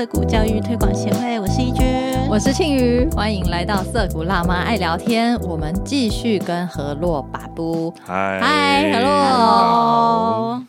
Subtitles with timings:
[0.00, 1.84] 涩谷教育推广协会，我是一君，
[2.26, 5.38] 我是庆瑜，欢迎来到涩谷辣妈爱聊天。
[5.40, 8.40] 我们继续跟何洛把布，嗨。
[8.40, 10.64] 嗨，何洛，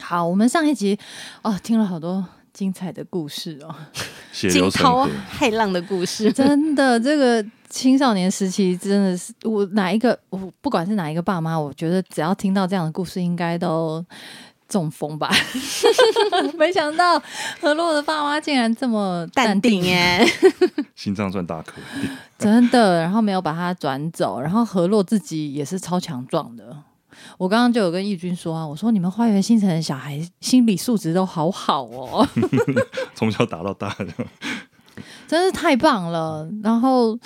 [0.00, 0.98] 好，我们上一集
[1.42, 2.24] 哦听了好多
[2.54, 3.74] 精彩的故事哦，
[4.32, 5.06] 血惊涛。
[5.38, 14.02] 骇浪的故事，真的，这个青少年时期真的是我哪一个，我不管是哪一个爸妈，我觉得只要听到这样的故事，应该都
[14.74, 15.30] 中风吧。
[16.58, 17.22] 没想到
[17.60, 20.26] 何洛的爸妈竟然这么淡定耶，
[20.96, 21.74] 心脏算大颗，
[22.36, 26.76] 真的，然后没有把他转走，然后何洛自己也是超强壮的。
[27.38, 32.28] 我刚刚就有跟义军说啊，我说你们花园新城的小孩心理素质都好好哦，
[33.14, 34.06] 从小打到大的。
[35.26, 36.48] 真是太棒了。
[36.62, 37.18] 然后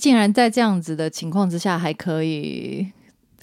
[0.00, 2.86] 竟然在这样子的情况之下，还可以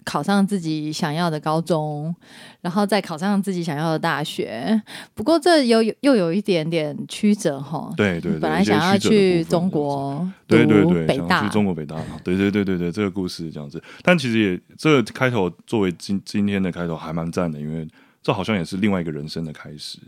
[0.08, 2.16] 考上自己想要的高中，
[2.62, 4.82] 然后再考上自己想要的大学。
[5.14, 7.92] 不过这有又有一点点曲折哈。
[7.98, 13.84] 对对对，本来想要去中国对对对，北大去，中国北大，对对对对对，这个故事这样子。
[14.02, 17.86] 但其实也这个开头作为今今天的开头还蛮赞的，因为
[18.24, 20.00] 这好像也是另外一个人生的开始。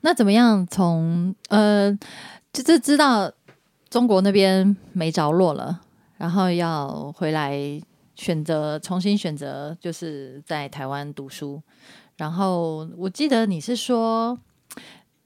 [0.00, 1.96] 那怎么样从呃，
[2.52, 3.30] 就是知道
[3.88, 5.80] 中国那边没着落了，
[6.16, 7.56] 然后要回来
[8.18, 11.62] 选择重新选择，就是在台湾读书。
[12.16, 14.36] 然后我记得你是说，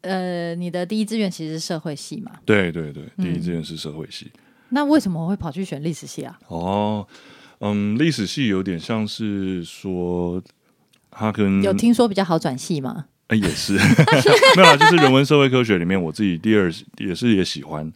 [0.03, 2.33] 呃，你的第一志愿其实是社会系嘛？
[2.45, 4.31] 对对对，第一嗯志愿是社会系。
[4.69, 6.39] 那为什么会跑去选历史系啊？
[6.49, 7.07] 哦，
[7.61, 10.43] 嗯，历史系有点像是说，
[11.11, 13.07] 他跟有听说比较好转系吗？
[13.29, 13.73] 哎，也是
[14.57, 17.91] 没有啦，就是人文社会科学里面，我自己第二也是也喜欢。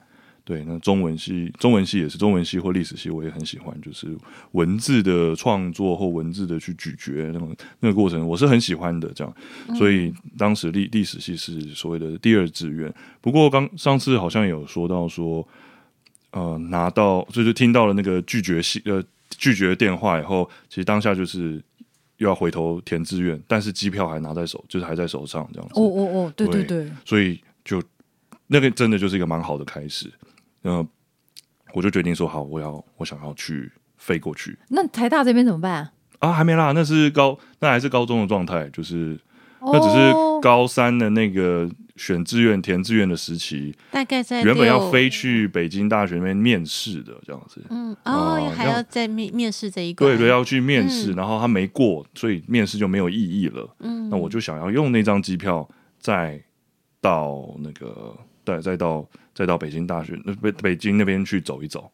[0.46, 4.16] 对，那中文系、中文系也是中文系或历史系，我也很喜欢，就是
[4.52, 9.12] 文字的创作或文字的去咀嚼那种那个过程，我是很喜欢的。
[9.12, 9.34] 这样，
[9.76, 12.94] 所以当时历历史系是所谓的第二志愿。
[13.20, 15.44] 不过刚上次好像有说到说，
[16.30, 21.60] 呃，拿到就是听到了那个拒绝系呃拒绝电话以后，其实当下就是
[22.18, 25.74] 又要回头填志愿，但是机票还拿在手，就是还在手上这样子。
[25.74, 27.82] 哦哦哦，对对对对，所以就
[28.46, 30.08] 那个真的就是一个蛮好的开始。
[30.66, 30.86] 嗯、
[31.72, 35.92] 我就决定说好，我要我想要去飞过去那台大这边怎么办啊？
[36.18, 39.18] 啊，还没啦，那是高，那还是高中的状态，就是
[39.60, 47.62] 那只是哦高三的那个选志愿填志愿的时期，大概在原本要飞，去北京大学那边面试的这样子。
[47.70, 53.76] 嗯，哦哦，还要要再面面试这一关，对对，要去面试，嗯然后他没过，所以面试就没有意义了。
[53.80, 55.66] 嗯，那我就想要用那张机票
[55.98, 56.42] 再
[57.00, 61.92] 到那个，对，再到再到北京大学那北北京那边去走一走，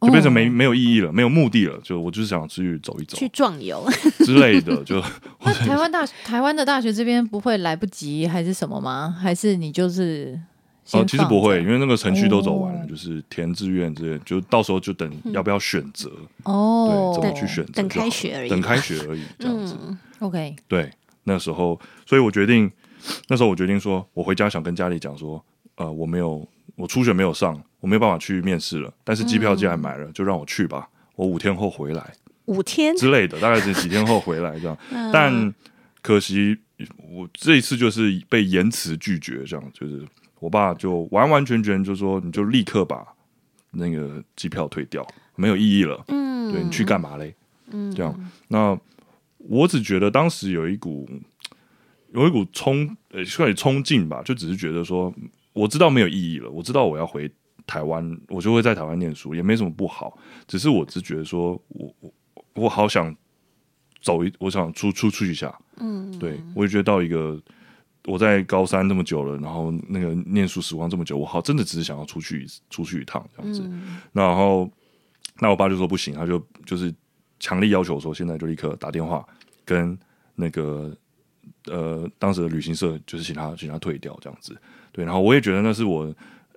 [0.00, 3.84] 就变成没、哦没有意义了，没有目的了，就我就是想去走一走去壮游，
[4.24, 5.02] 之类的，就
[5.44, 9.10] 那台湾大台湾的大学这边不会来不及还是什么吗？
[9.20, 10.40] 还是你就是
[10.92, 12.86] 哦，其实不会，因为为那个程序都走完了，哦。
[12.88, 16.12] 就是填志愿之类，就到时候就等要不要选择，
[16.44, 17.16] 哦。
[17.18, 18.50] 对，怎么去选择等开学而已。
[18.50, 19.74] 等开学而已，这样子。
[19.82, 20.90] 嗯，OK，对，
[21.24, 22.70] 那时候，所以我决定，
[23.28, 25.42] 那时候我决定说，我回家想跟家里讲说，
[25.76, 26.46] 呃，我没有，
[26.76, 32.12] 我初选没有上，我没有办法去面试了，但是机票既然买了，就让我去吧，我五天后回来
[32.46, 34.76] 五天，之类的，大概是几天后回来这样。
[34.90, 35.54] 嗯 但
[36.02, 36.58] 可惜，
[37.10, 40.06] 我这一次就是被言辞拒绝，这样就是
[40.40, 43.06] 我爸就完完全全就说，你就立刻把
[43.70, 46.04] 那个机票退掉，没有意义了。
[46.08, 47.34] 嗯，对你去干嘛嘞？
[47.70, 48.78] 嗯，这样，那
[49.38, 51.08] 我只觉得当时有一股
[52.12, 55.12] 有一股冲呃，算是冲劲吧，就只是觉得说，
[55.54, 57.32] 我知道没有意义了，我知道我要回
[57.66, 62.14] 台湾，我就会在台湾念书，也没什么不好，只是我只觉得说我我
[62.56, 63.16] 我好想
[64.02, 67.40] 走一，我想出出去一下，嗯，对我也觉得到一个。
[68.06, 73.62] 我在高三这么久了，然后那个念书时光这么久，我好真的只是想要出去出去一趟这样子。
[73.64, 74.70] 嗯然后
[75.38, 76.94] 那我爸就说不行，他就就是
[77.40, 79.26] 强力要求说，现在就立刻打电话
[79.64, 79.98] 跟
[80.34, 80.94] 那个
[81.64, 84.54] 呃当时的旅行社，就是请他请他退掉这样子。
[84.94, 86.10] 对，然后我也觉得那是我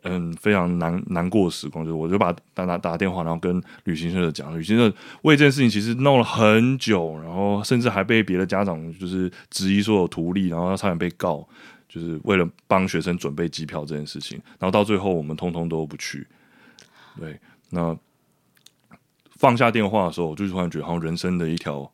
[0.04, 4.94] 嗯非常难难过的时光，就是我就把打打打电话，然后跟旅行社讲，旅行社
[5.24, 11.46] 为这件事情其实弄了很久，然后甚至还被别的家长就是质疑说有图利，然后差点被告。
[11.90, 16.28] 就是为了帮学生准备机票这件事情，然后到最后我们通通都不去。
[17.18, 17.40] 对，
[17.70, 17.98] 那
[19.38, 21.90] 放下电话的时候，我就突然觉得好像人生的一条，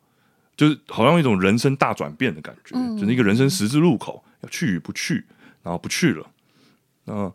[0.56, 5.24] 就是好像一种人生大转变的感觉，嗯就是一个人生十字路口，要去与不去，
[5.62, 6.26] 然后不去了。
[7.04, 7.32] 那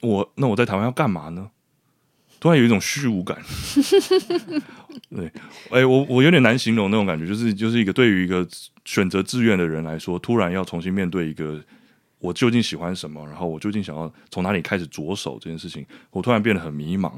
[0.00, 1.50] 我那我在台湾要干嘛呢？
[2.40, 3.36] 突然有一种虚无感。
[5.14, 5.30] 对，
[5.70, 8.48] 哎、我我有点难形容那种感觉，就是就是一个对于一个
[8.84, 11.62] 选择志愿的人来说，突然要重新面对一个
[12.18, 17.12] 我究竟喜欢什么，然后我究竟想要从哪里开始着手这件事情，我突然变得很迷茫，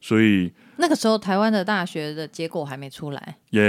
[0.00, 3.62] 所以那个时候台湾的大学的结果还没出来，也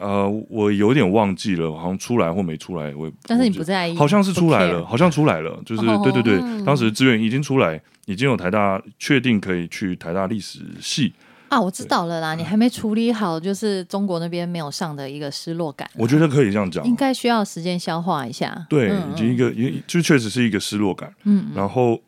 [0.00, 11.12] 呃，我有点忘记了，好像出来或没出来，我也但是你不在意，好像是出来了，好像出来了，就是哦对对对，当时志愿已经出来，已经有台大确定可以去台大历史系，
[11.48, 18.66] 啊，我知道了啦，你还没处理好，就是中国那边没有上的一个失落感，我觉得可以这样讲，应该需要时间消化一下。
[18.68, 22.00] 对，嗯已经一个一就确实是一个失落感，嗯，然后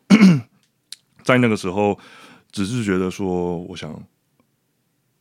[1.23, 1.97] 在那个时候，
[2.51, 3.93] 只是觉得说，我想，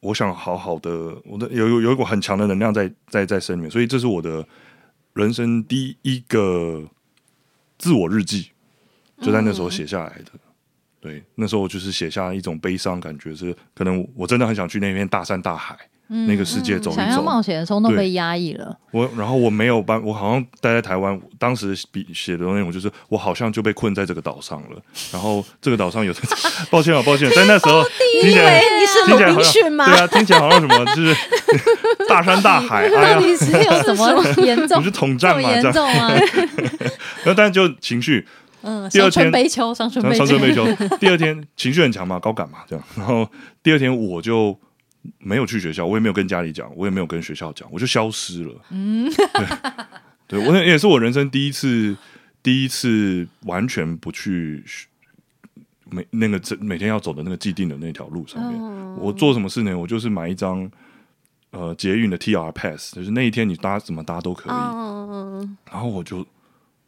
[0.00, 0.90] 我想好好的，
[1.24, 4.46] 我的有有有一股很强的能量在在在身里面，所以这是我的
[5.12, 6.82] 人生第一个
[7.78, 8.50] 自我日记，
[9.20, 10.32] 就在那时候写下来的。
[11.00, 15.74] 对，那时候就是写下一种悲伤感觉，是可能我真的很想去那片大山大海、
[16.26, 17.22] 那个世界走一想要走。
[17.22, 18.76] 冒险的冲动对被压抑了。
[18.90, 24.82] 我然后我没有办，我好像待在台湾，当时比写的内容就是我好像就被困在这个岛上了。
[25.12, 26.12] 然后这个岛上有，
[26.70, 27.84] 抱歉啊，抱歉，在那时候
[28.22, 29.84] 听起来你是听起来好像鲁滨逊吗？
[29.86, 31.14] 对啊，听起来好像什么就是
[32.08, 34.90] 大山大海， 哎呀到，底是有什么严重你是？
[34.90, 36.12] 统战嘛这样，严重啊？
[37.22, 38.26] 然后但是就情绪，
[38.62, 40.66] 嗯，第二天悲秋，伤春悲秋
[40.98, 42.84] 第二天情绪很强嘛，高感嘛，这样。
[42.96, 43.28] 然后
[43.62, 44.58] 第二天我就
[45.18, 48.54] 没有去学校，我也没有跟家里讲，我也没有跟学校讲，我就消失了。
[48.70, 49.10] 嗯，
[50.28, 51.96] 对，对我那也是我人生第一次，
[52.42, 54.62] 第一次完全不去
[55.90, 58.60] 每那个每天要走的那个既定的那条路上面。
[58.96, 59.76] 我做什么事呢？
[59.76, 60.70] 我就是买一张
[61.50, 64.52] 呃捷运的 TR Pass，就是那一天你搭怎么搭都可以。
[64.52, 66.26] 嗯，然后我就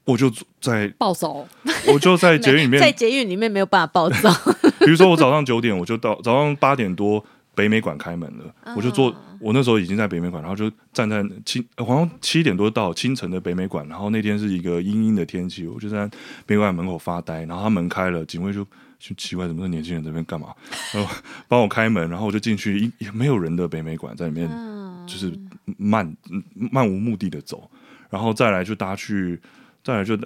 [0.05, 0.31] 我就
[0.61, 1.49] 在暴走，
[1.87, 4.29] 我就在 捷运里面在捷运里面没有办法暴走，
[4.81, 7.25] 比如说我早上九点我就到，早上八点多
[7.55, 8.77] 北美馆开门了，嗯。
[8.77, 16.07] 我就坐，我那时候已经在北美馆，然后就站在清，呃好像七点多到清晨的北美馆，然后那天是一个阴阴的天气，我就在
[16.47, 18.65] 北美馆门口发呆，然后他门开了，警卫就
[18.99, 20.49] 就奇怪，怎么是年轻人在这边干嘛？
[20.95, 21.15] 然后
[21.49, 24.83] 帮我开门，然后我就进去一也没有人的北美馆，在里面嗯。
[25.05, 25.37] 就是
[25.79, 26.17] 漫
[26.55, 27.69] 漫无目的的走，
[28.09, 29.37] 然后再来就搭去，
[29.83, 30.17] 再来就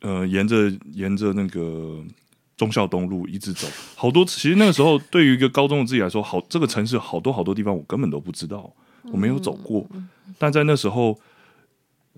[0.00, 1.98] 呃沿着沿着那个
[2.56, 3.66] 忠孝东路一直走，
[3.96, 4.24] 好多。
[4.24, 8.72] 其实那个时候对于一个高中的自己来说，好这个城市好多好多地方我根本都不知道，
[9.04, 9.86] 我没有走过。
[10.38, 11.18] 但在那时候，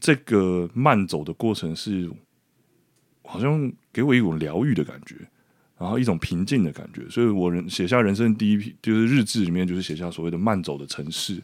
[0.00, 2.10] 这个慢走的过程是
[3.22, 5.16] 好像给我一种疗愈的感觉。
[5.76, 11.42] 然后一种平静的感觉，所以我人写下人生第一批就是日志里面就是写下所谓的慢走的城市，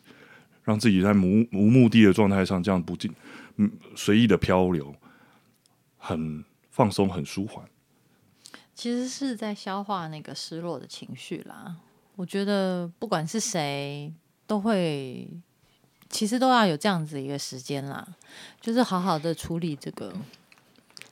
[0.62, 3.10] 让自己在无无目的的状态上这样不进
[3.56, 4.94] 嗯随意的漂流，
[5.98, 7.62] 很放松，很舒缓。
[8.80, 11.76] 其实是在消化那个失落的情绪啦。
[12.16, 14.10] 我觉得不管是谁，
[14.46, 15.28] 都会，
[16.08, 18.08] 其实都要有这样子一个时间啦，
[18.58, 20.10] 就是好好的处理这个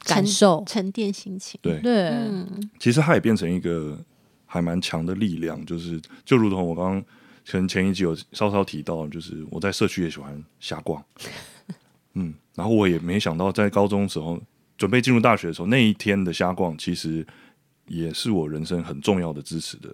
[0.05, 0.65] 感受。
[0.67, 1.61] 沉淀心情。
[1.62, 3.99] 对，对，嗯，其实它也变成一个
[4.47, 7.03] 还蛮强的力量，就是就如同我刚刚
[7.47, 11.05] 可能前一集有稍稍提到，就是我在社区也喜欢瞎逛，
[12.15, 14.41] 嗯，然后我也没想到在高中的时候
[14.79, 17.26] 准备进入大学的时候，那一天的瞎逛其实
[17.88, 19.90] 也是我人生很重要的支持的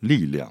[0.00, 0.48] 力量，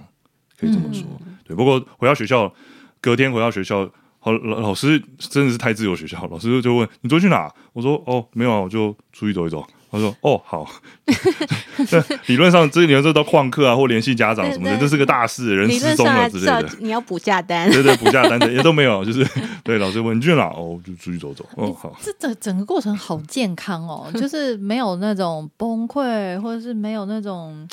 [0.59, 1.03] 可以这么说。
[1.45, 2.53] 对，不过回到学校，
[2.99, 3.89] 隔天回到学校。
[4.19, 7.49] 好，老老师真的是太自由学校，老师就问你昨天去哪？
[7.71, 9.65] 我说哦，没有啊，我就出去走一走。
[9.91, 10.69] 他说哦，好。
[12.27, 16.69] 理论上，这理论上都旷课啊，或联系家长什么的，对对这是个大事，人失踪理论上了之类的。
[16.79, 17.71] 你要补假单。
[17.71, 19.25] 对对，补假单的 也都没有，就是
[19.63, 20.43] 对老师问你去哪？
[20.47, 21.45] 哦，就出去走走。
[21.55, 21.95] 哦，好。
[22.03, 27.67] 这整整个过程好健康哦， 就是没有那种崩溃，或者是没有那种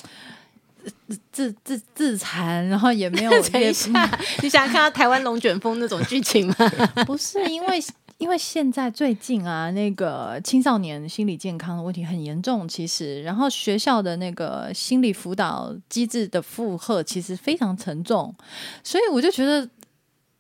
[0.84, 3.90] 呃自自自残，然后也没有等一下，
[4.42, 6.54] 你想看到台湾龙卷风那种剧情吗？
[7.06, 7.82] 不是因为，
[8.18, 18.34] 因为现在最近啊，那个青少年心理健康的问题很严重，其实，然后学校的那个心理辅导机制的负荷其实非常沉重，
[18.82, 19.68] 所以我就觉得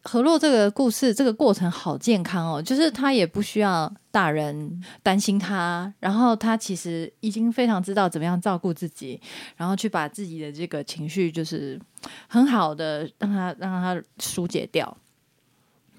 [0.02, 9.20] 何洛这个故事这个过程好健康哦，就是他也不需要大人担心他，然后他其实已经非常知道怎么样照顾自己，
[9.56, 11.78] 然后去把自己的这个情绪就是
[12.28, 14.96] 很好的让他让他疏解掉。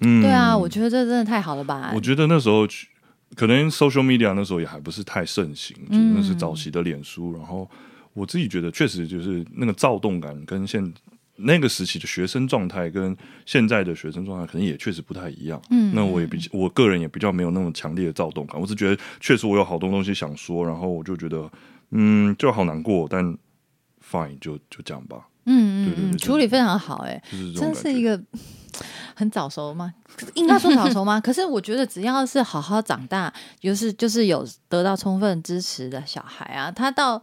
[0.00, 1.92] 嗯对啊，我觉得这真的太好了吧！
[1.94, 2.88] 我觉得那时候去
[3.34, 7.32] 可能 social media 那时候也还不是太盛行，就那是早期的脸书。
[7.32, 7.68] 然后
[8.12, 10.92] 我自己觉得，确实就是那个躁动感跟现
[11.36, 15.60] 那个时期的学生状态跟现在的学生状态，可能也确实不太一样。
[15.70, 18.60] 嗯那我也比我个人也比较没有那么强烈的躁动感。
[18.60, 21.50] 我是觉得，确实我有好多东西想说，然后我就觉得，
[21.90, 23.24] 嗯，就好难过，但
[24.08, 27.74] fine 就就这样吧，嗯嗯嗯，处理非常好、哎，就是真。
[27.74, 28.18] 是一个
[29.18, 29.94] 很早熟吗？
[30.34, 31.18] 应该说早熟吗？
[31.24, 37.20] 可是我觉得只要是好好长大，就是就是有得到充分支持的小孩啊，他到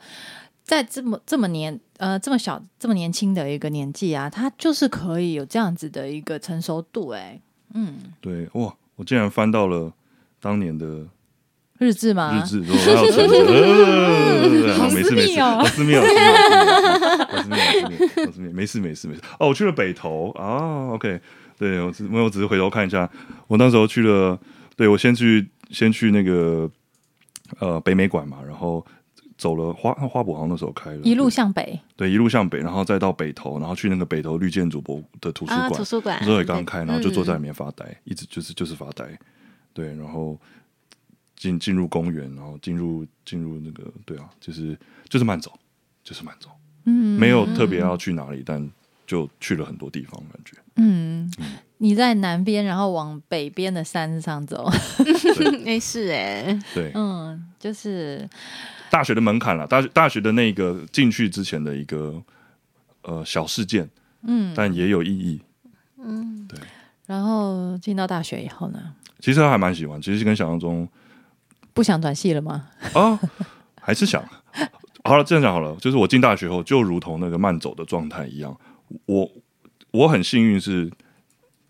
[0.64, 7.40] 在这么这么年呃这么小这么年轻的一个年纪啊，他就是可以有这样子的一个成熟度、哎，
[7.74, 9.94] 嗯，对，哇，我竟然翻到了
[10.42, 11.06] 当年的
[11.78, 12.34] 日志吗？
[12.34, 13.36] 日志，我还有存着，
[14.68, 16.02] 呃好私没事没事，密哦好私密哦，
[17.30, 19.22] 好私密，好私密，好私密，没事没事没事。
[19.40, 21.20] 哦，我去了北投啊，OK，
[21.58, 23.10] 对我只没有，我只是回头看一下，
[23.48, 24.40] 我那时候去了，
[24.76, 26.70] 对我先去先去那个
[27.60, 28.86] 呃北美馆嘛，然后
[29.38, 39.06] 走了花花博好像那时候开了，一路向北，对一路向北，然后再到北投，然后去那个北投绿建筑博的图书啊，馆图，书馆那时候也刚开，然后就坐在里嗯面发呆，一直就是就是发呆，
[39.74, 40.40] 对，然后
[41.36, 44.78] 进进入公园，然后进入进入那个对啊，就是
[45.10, 45.52] 就是慢走，
[46.04, 46.50] 就是慢走，
[46.86, 48.70] 嗯，没有特别要去哪里，但
[49.06, 50.58] 就去了很多地方，感觉。
[50.76, 51.32] 嗯，
[51.78, 54.70] 你在南边，然后往北边的山上走，
[55.66, 58.28] 哎 是哎，对，嗯，就是。
[58.90, 62.22] 大学的门槛了，大学大学的那个进去之前的一个
[63.02, 63.90] 呃小事件，
[64.22, 65.42] 嗯，但也有意义。
[65.98, 66.60] 嗯，对。
[67.08, 70.88] 然后进到大学以后呢，其实还蛮喜欢，其实跟想象中
[71.74, 72.70] 不想转系了吗？
[72.94, 73.20] 啊，
[73.82, 74.24] 还是想。
[75.04, 78.56] 好了，这样讲好了，就是我进大学后，就如同那个慢走的状态一样，
[79.06, 79.32] 我
[79.92, 80.92] 我很幸运是，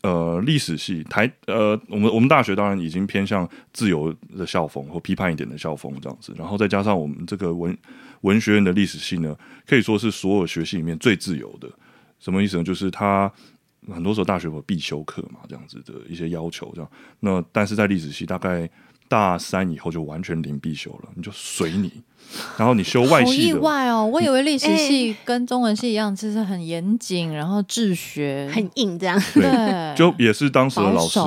[0.02, 7.78] 呃，历史系台呃，我们我们大学当然已经偏向自由的校风或批判一点的校风这样子，然后再加上我们这个文
[8.22, 11.70] 文学院的历史系呢，可以说是所有学系里面最自由的。
[12.20, 12.64] 什么意思呢？
[12.64, 13.32] 就是它
[13.88, 16.90] 很多时候大学有必修课嘛，这样子的一些要求，这样。
[17.20, 18.70] 那但是在历史系大概
[19.08, 21.92] 大三以后就完全零必修了，你就随你。
[22.58, 24.08] 然后你修外好意系的，外哦！
[24.08, 29.22] 我以为历史哎系跟中文系一样，就是很严谨，然后治学，很硬这样。
[29.34, 31.20] 对，就也是当时的老师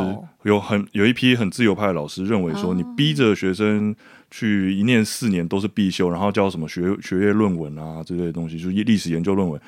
[0.42, 3.94] 有很有一批很自由派的老师认为说，哦你逼着学生
[4.30, 9.60] 去一念四年都是必修，然后教什么学学业论文啊这类的东西，就是历史研究论文。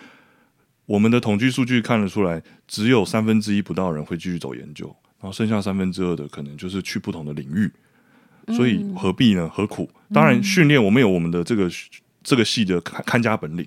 [0.87, 4.87] 我们的统计数据看得出来，只有三分之一不到人会继续走研究，
[5.21, 7.71] 然后剩下三分之二的可能就是去不同的领域。
[8.55, 9.49] 所以何必呢？
[9.49, 9.91] 何苦？
[10.13, 11.71] 当然，训练我们有我们的这个
[12.23, 13.67] 这个系的看看家本领，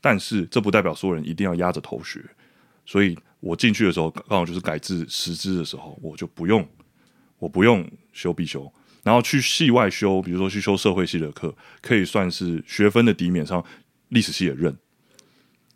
[0.00, 2.24] 但是这不代表所有人一定要压着头学。
[2.84, 6.66] 所以我进去的时候，刚好就是改制实支的时候，我就不用，
[7.38, 8.72] 我不用修必修，
[9.02, 13.64] 然后去系外修，比如说去修社会系的课，可以算是学分的抵免上，
[14.08, 14.76] 历史系也认，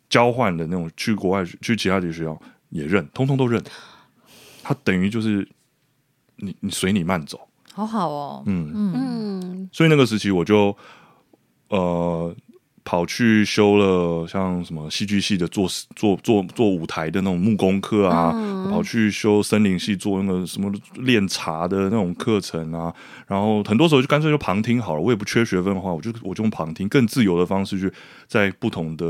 [0.09, 3.63] 交换的那种去国外去其他的学校也认，通通都认。
[4.61, 5.47] 他等于就是
[6.35, 7.46] 你你随你慢走，
[7.77, 8.71] 好好哦，嗯。
[8.73, 8.93] 嗯。
[8.95, 10.75] 嗯，所以那个时期我就
[11.69, 12.35] 呃
[12.83, 18.71] 跑去修了像什么戏剧系的做做做做舞台的那种木工课啊，嗯。
[18.71, 22.91] 跑去修森林系做那个什么炼茶的那种课程啊，
[23.27, 27.93] 然后很多时候就干脆就旁听好了，我也不缺学分的话，我就我就用旁听更自由的方式去
[28.27, 29.05] 在不同的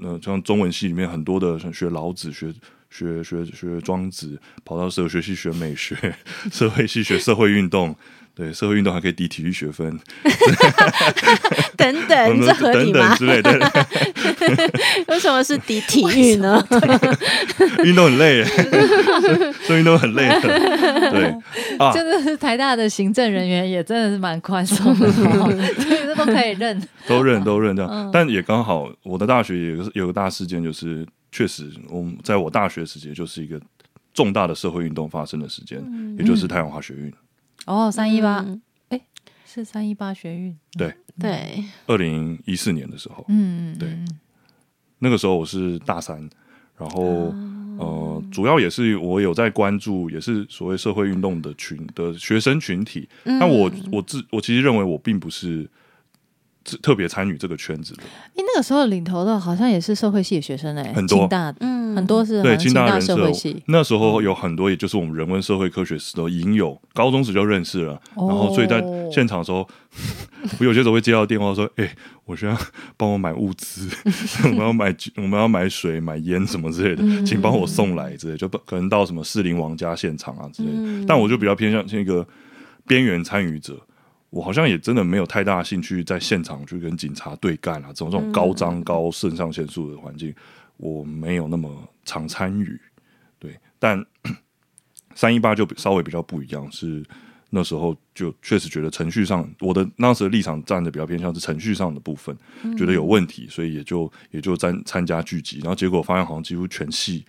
[0.00, 2.54] 呃像中文系里面很多的像学老子学。
[2.96, 5.96] 学学学庄子，跑到哲学系学美学，
[6.52, 7.96] 社会系学社会运动，
[8.36, 9.98] 对社会运动还可以抵体育学分，
[11.76, 13.16] 等等，这合理吗？
[13.16, 13.86] 等等之类的，
[15.10, 16.64] 为什么是抵体育呢？
[17.82, 18.44] 运动很累耶，
[19.66, 21.34] 做运动很累的，对
[21.78, 26.80] 啊，真的是台大的行政人员也真的是蛮宽松的、哦，这都可以认。
[27.08, 33.60] 都认都认这样，嗯但也刚好我的大学也有个有个大事件，就是确实我们在我大学时期就是一个
[34.12, 35.82] 重大的社会运动发生的时间，
[36.16, 37.12] 也就是太阳花学运，
[37.66, 38.38] 哦，三一八。
[38.38, 38.62] 嗯。
[39.44, 43.96] 是三一八学运，对，对，二零一四年的时候，嗯，对。
[44.98, 46.28] 那个时候我是大三，
[46.78, 47.34] 然后。
[47.76, 53.08] 呃，主要也是我有在关注，也是所谓社会运动的群的学生群体。
[53.24, 53.36] 嗯。
[53.40, 55.68] 那我我自我其实认为我并不是
[56.64, 67.94] 特特别参与这个圈子的，哎，那个时候领头的好像也是社会系的学生哎，很多清大嗯很多是好对，清大人社会系，那时候有很多，也就是我们人文社会科学时都已经有，高中时就认识了。
[68.14, 69.68] 哦然后所以在现场的时候，
[70.58, 71.94] 我有些时候会接到电话说：“哎、
[72.24, 72.56] 我需要
[72.96, 73.88] 帮我买物资，
[74.44, 80.74] 我们要买我们要买水、买烟什么之类的，嗯请帮我送来之类，就不可能到什么士林王家现场啊之类的。
[80.78, 82.26] 嗯但我就比较偏向是一个
[82.88, 83.78] 边缘参与者。
[84.34, 90.34] 我好像也真的没有太大兴趣在现场去跟警察对干啊，这种这种高张高肾上腺素的环境，
[90.76, 91.70] 我没有那么
[92.04, 92.76] 常参与。
[93.38, 94.04] 对，但
[95.14, 97.04] 三一八就稍微比较不一样，是
[97.50, 102.36] 那时候就确实觉得程序上，我的那时的立场站的比较偏向是程序上的部分，
[102.76, 107.24] 觉得有问题，所以也就也就参参加聚集，然后结果发现好像几乎全系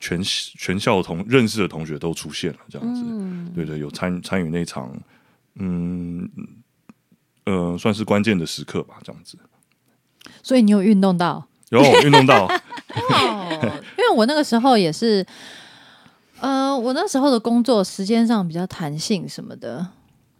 [0.00, 4.90] 全全校同认识的同学都出现了，这样子，嗯，对对，有参参与那场，
[5.58, 6.28] 嗯
[7.44, 9.38] 呃，算是关键的时刻吧，这样子。
[10.42, 11.46] 所以你有运动到？
[11.70, 12.50] 有运动到，哦，
[13.98, 15.24] 因为我那个时候也是，
[16.40, 19.86] 呃，我那时候的工作时间上比较弹性什么的，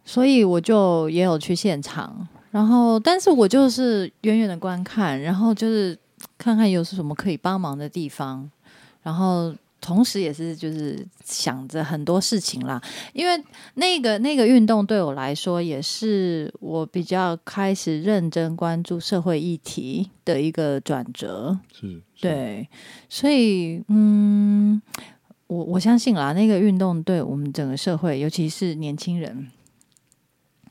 [0.03, 5.95] 所以我就也有去现场，然后但是我就是远远的观看，然后就是
[6.37, 8.49] 看看有什么可以帮忙的地方，
[9.03, 12.81] 然后同时也是就是想着很多事情啦，
[13.13, 13.43] 因为
[13.75, 21.57] 那个那个运动对我来说也是我比较开始认真关注社会议题的一个转折。
[21.73, 22.67] 是，是，对，
[23.07, 24.81] 所以嗯，
[25.47, 29.49] 我我相信啦，那个运动对我们整个社会，尤其是年轻人，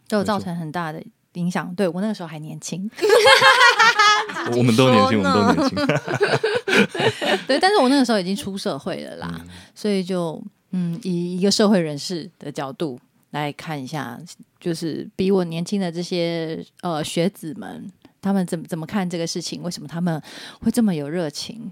[0.08, 1.02] 都有造成很大的
[1.34, 1.74] 影响。
[1.74, 2.90] 对我那个时候还年轻，
[4.56, 5.76] 我们都年轻，我们都年轻，
[7.46, 9.40] 对，但是我那个时候已经出社会了啦，
[9.74, 10.42] 所以就
[10.72, 12.98] 嗯，以一个社会人士的角度
[13.30, 14.18] 来看一下，
[14.60, 19.62] 就是比我年轻的这些呃学子们，他们怎么怎么看这个事情？
[19.62, 20.20] 为什么他们
[20.60, 21.70] 会这么有热情？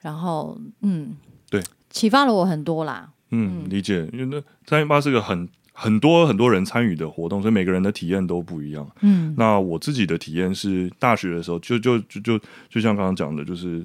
[0.00, 1.16] 然后嗯，
[1.48, 3.10] 对，启发了我很多啦。
[3.30, 8.88] 嗯，理解，因为那三一八是个很很多很多人参与的活动，所以每个人的体验都不一样。
[9.00, 12.40] 嗯那我自己的体验是，大学的时候就就就就
[12.70, 13.84] 就像刚刚讲的，就是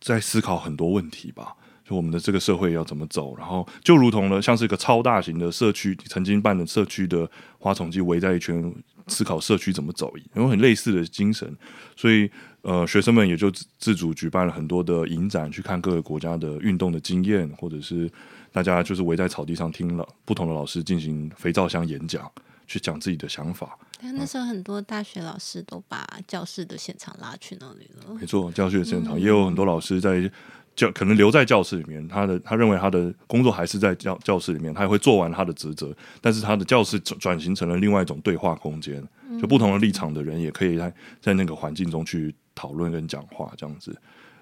[0.00, 1.54] 在思考很多问题吧。
[1.88, 8.72] 就我们的这个社会要怎么走，然后就如同呢，像是一个超大型的社区，曾经办的社区的花丛机围在一圈，
[9.06, 11.52] 思考社区怎么走，有很类似的精神。
[11.96, 12.30] 所以
[12.62, 18.08] 呃，学生们也就自自主举办了很多的影展，去看各个国家的运动的经验，或者是
[18.52, 22.30] 大家就是围在草地上听了不同的老师进行肥皂箱演讲，
[22.66, 23.78] 去讲自己的想法。
[24.02, 28.14] 但那时候很多大学老师都把教室的现场拉去那里了。
[28.18, 30.30] 没错，教学现场、也有很多老师在
[30.74, 39.06] 教，可能留在教室里面，他的他认为他的工作还是在教教室里面，他也会做完他的职责，但是他的教室转转型成了另外一种对话空间，
[39.38, 43.94] 就不同的立场的人也可以在在那个环境中去讨论跟讲话，这样子。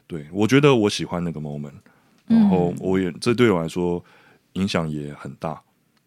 [0.07, 1.75] 对我觉得我喜欢那个 moment，
[2.29, 4.03] 然后我也这对我来说
[4.55, 5.61] 影响也很大，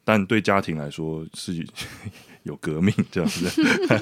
[0.04, 1.66] 但对家庭来说是
[2.44, 3.46] 有革命这样子，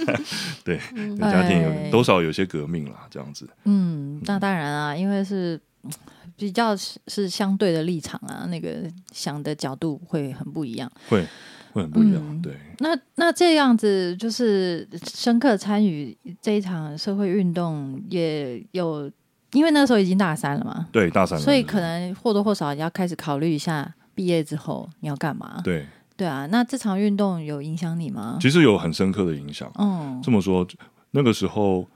[0.63, 3.47] 对，对家庭哎有多少有些革命啦，这样子。
[3.65, 5.91] 嗯，那当然啊，因为是嗯
[6.38, 10.89] 比较是是相对的立场啊，那个想的角度会很不一样。
[11.10, 11.25] 会
[11.73, 12.41] 会很不一样，嗯。
[12.41, 19.12] 对，那那这样子就是深刻参与这一场社会运动，也有
[19.51, 25.62] 因为那时候已经大三了嘛，对，大三了，所以可能或多或少也要开始考虑一下毕业之后你要干嘛。
[25.63, 25.85] 对，
[26.15, 28.38] 对啊，那这场运动有影响你吗？
[28.39, 29.71] 其实有很深刻的影响。
[29.79, 30.67] 嗯这么说，
[31.12, 31.88] 那个时候，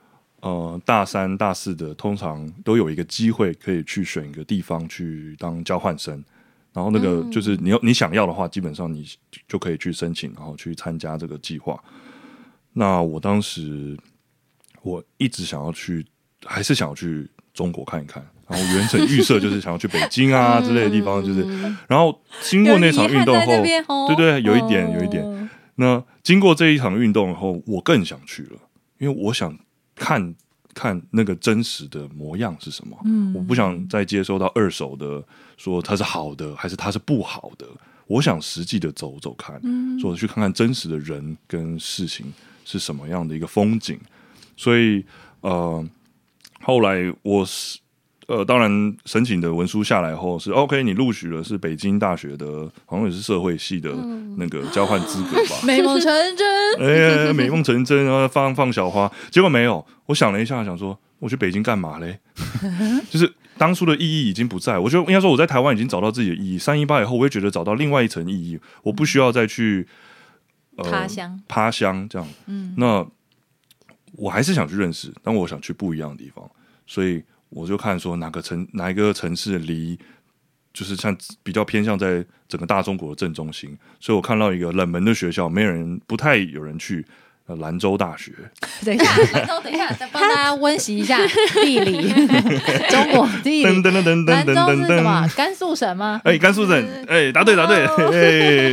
[0.41, 6.23] 呃，大三、大四的通常都有一个机会可以去选一个地方去当交换生，
[6.73, 9.05] 然后那个嗯就是你要你想要的话，基本上你
[9.47, 11.77] 就可以去申请，然后去参加这个计划。
[12.73, 13.95] 那我当时
[14.81, 16.03] 我一直想要去，
[16.43, 18.25] 还是想要去中国看一看。
[18.47, 21.41] 然后原本预设就是想要去北京啊 之类的地方，就是，
[21.87, 23.63] 然后经过那场运动后，
[24.07, 28.59] 对对有一点有一点哦那经过这一场运动后，我更想去了，
[28.99, 29.57] 因为我想
[29.95, 30.35] 看
[30.73, 32.95] 看那个真实的模样是什么。
[33.05, 35.23] 嗯我不想再接收到二手的
[35.57, 37.65] 说它是好的还是它是不好的，
[38.07, 42.31] 我想实际的走走看，嗯所以去看看真实的人跟事情
[42.65, 43.99] 是什么样的一个风景。
[44.55, 45.03] 所以
[45.41, 45.83] 呃，
[46.63, 47.80] 后来我是。
[48.26, 48.71] 呃，当然，
[49.06, 53.93] 申请的文书下来后是 OK，你录取了是北京大学的，好像也是社会系的
[54.38, 55.58] 那个交换资格吧。
[55.67, 56.80] 美梦成真。
[56.80, 59.86] 哎呀，美梦成真，然后放放小花，结果没有。
[60.06, 62.17] 我想了一下，想说我去北京干嘛嘞？
[63.12, 64.80] 就是当初的意义已经不在。
[64.80, 66.58] 我觉得应该说我在台湾已经找到自己的意义。
[66.58, 69.86] 三一八以后，我也觉得找到另外一层意义，我不需要再去
[70.78, 72.26] 呃他乡趴乡这样。
[72.47, 73.06] 嗯那
[74.13, 76.49] 我还是想去认识，但我想去不一样的地方，
[76.88, 79.99] 所以我就看说哪个城哪一个城市离。
[80.73, 87.06] 就是像比较偏向在整个大中国的正中心，所以我看到一个冷门的学校，没有人不太有人去，
[87.45, 88.32] 呃，兰州大学。
[88.86, 91.19] 等一下，兰州，等一下，再帮大家温习一下
[91.62, 92.10] 地理，
[92.89, 93.65] 中国地理。
[93.65, 95.29] 噔噔噔噔兰州噔噔噔是什么。？
[95.36, 96.21] 甘肃省吗？
[96.23, 97.86] 哎，甘肃省，哎，答对答对，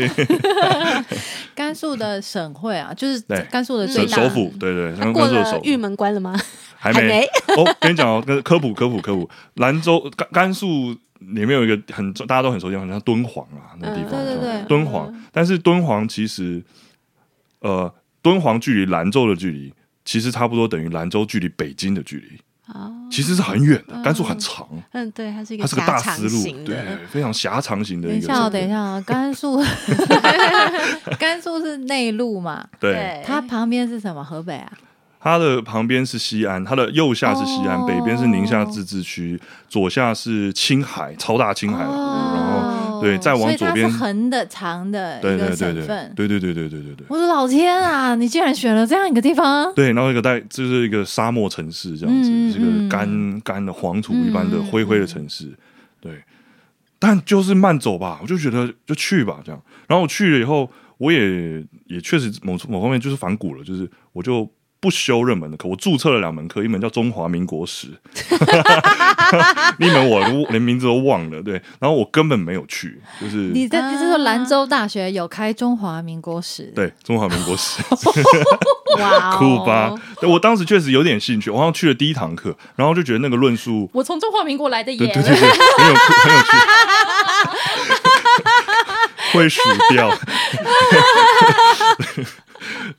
[0.06, 0.10] 哎，
[1.54, 6.34] 甘肃的省会啊，就是甘肃的最大首首府，对对，甘肃的首玉门关了吗？
[6.78, 7.24] 还没。
[7.56, 15.12] 哦，跟你讲哦，跟科普科普科普，兰州甘甘肃里面有一个很大家都很熟悉，好像敦煌啊，那个地方，对对对敦煌。
[15.32, 16.62] 但是敦煌其实，
[17.60, 19.72] 呃，敦煌距离兰州的距离，
[20.04, 22.40] 其实差不多等于兰州距离北京的距离。
[22.72, 28.48] 哦，其实是很远的，甘肃很长，嗯，对，它是一个它是个大丝路，对，，非常狭长型的等一下。
[28.48, 29.60] 等一下啊，甘肃，
[31.18, 32.64] 甘肃是内陆嘛？
[32.78, 34.22] 对，它旁边是什么？
[34.22, 34.72] 河北啊？
[35.18, 41.90] 它的旁边是西安，它的右下是西安，哦北边是宁夏自治区，左下是青海，超大青海了。
[41.90, 42.69] 然后哦
[43.00, 46.12] 对再往左边是横的、长的一个对对对对省份。
[46.14, 47.06] 对对对对对对对。
[47.08, 48.14] 我的老天啊！
[48.14, 55.52] 你竟然选了这样一个地方，对，然后一个带就是一个沙漠城市这样子，嗯是一个嗯干干的黄土一般的嗯灰灰的城市，
[56.00, 56.12] 对。
[56.98, 59.62] 但就是慢走吧，我就觉得就去吧这样。
[59.88, 64.46] 然后我去了以后，我也也确实某某方面就是反骨了，就是我就
[64.80, 67.88] 不修热门的课，我注册了两门课，一门叫中华民国史，
[69.76, 71.60] 另 一门我都连名字都忘了，对。
[71.78, 76.72] 然后我根本没有去，就是你的啊你是说兰州大学有开中华民国史？
[76.74, 77.82] 对中华民国史。
[78.98, 79.94] 哇哦，酷吧？
[80.20, 84.98] 对我当时确实有点兴趣，我好像去了第一堂课，然后就觉得那个论述，我从中华民国来的耶。
[84.98, 86.56] 对对对对，很有趣，很有趣，
[89.38, 90.10] 会数掉，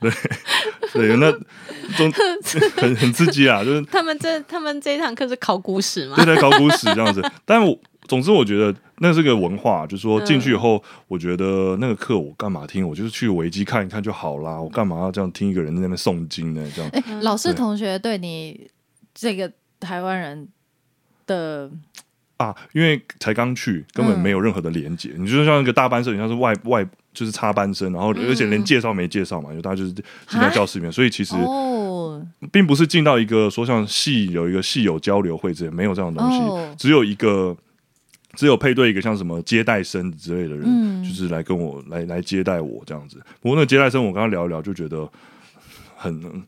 [0.02, 0.12] 对
[0.92, 1.32] 对，那
[1.96, 2.12] 中
[2.76, 6.26] 很很刺激啊，就是他们这他们这一堂课是考古史嘛对？
[6.26, 7.22] 在考古史这样子。
[7.44, 12.86] 但我总之我觉得那是个文化，就是说进去以后，我觉得那个课我干嘛听？
[12.86, 16.70] 我就是去维基看一看就好啦，我干嘛要这样听一个人在那边诵经呢？
[16.74, 18.68] 这样哎，老师同学对你
[19.14, 20.48] 这个台湾人
[21.26, 21.70] 的
[22.36, 25.10] 啊，因为才刚去，根本没有任何的连接。
[25.16, 32.20] 你就像一个大班社，你像是外外就是插班生，然后而且连介绍没介绍嘛，因为大家就是进到教室里面，所以其实哦
[32.50, 37.56] 并不是进到一个说像系有一个系友交流会之类，没有这样的东西，哦只有一个。
[38.34, 43.20] 只有配对一个像什么接待生之类的人，嗯就是来跟我来来接待我这样子。
[43.42, 45.06] 不过那个接待生，我跟他聊一聊，就觉得
[45.94, 46.42] 很嗯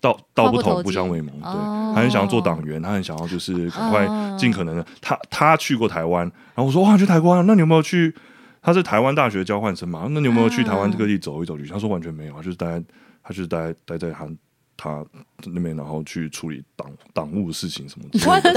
[0.00, 1.30] 道道不同不相为谋。
[1.40, 4.84] 哦对，他很想要做党员，他很想要就是赶快哦尽可能的。
[5.00, 8.12] 他他去过台湾，然后我说哇，你去台湾，那你有没有去？
[8.60, 10.06] 他是台湾大学交换生嘛？
[10.10, 11.66] 那你有没有去台湾各地走一走去？
[11.66, 12.82] 他说完全没有，他就是待
[13.22, 14.28] 他就是待待在他
[14.76, 15.04] 他
[15.46, 18.52] 那边，然后去处理党党务的事情什么之类我的。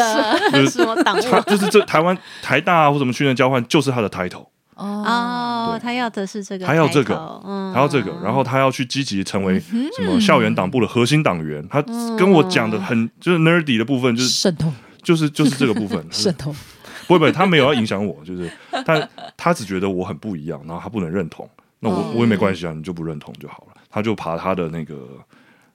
[0.51, 1.21] 的什么党务？
[1.21, 11.65] 他就是这 台湾台大啊或什么去那交换，就是他的 title，哦他要的是这个他要这个嗯，他要这个，然后他要去积极成为什么校园党部的核心党员。
[11.69, 11.81] 他
[12.17, 16.05] 跟我讲的很就是 nerdy 的部分，就是渗透就是就是这个部分。
[16.11, 16.53] 渗透，
[17.07, 18.51] 不会不会，他没有要影响我，就是
[18.85, 23.81] 他他只觉得我很不一样，然后他不能认同，那我、哦我也没关系啊，你就不认同就好了。
[23.89, 24.95] 他就爬他的那个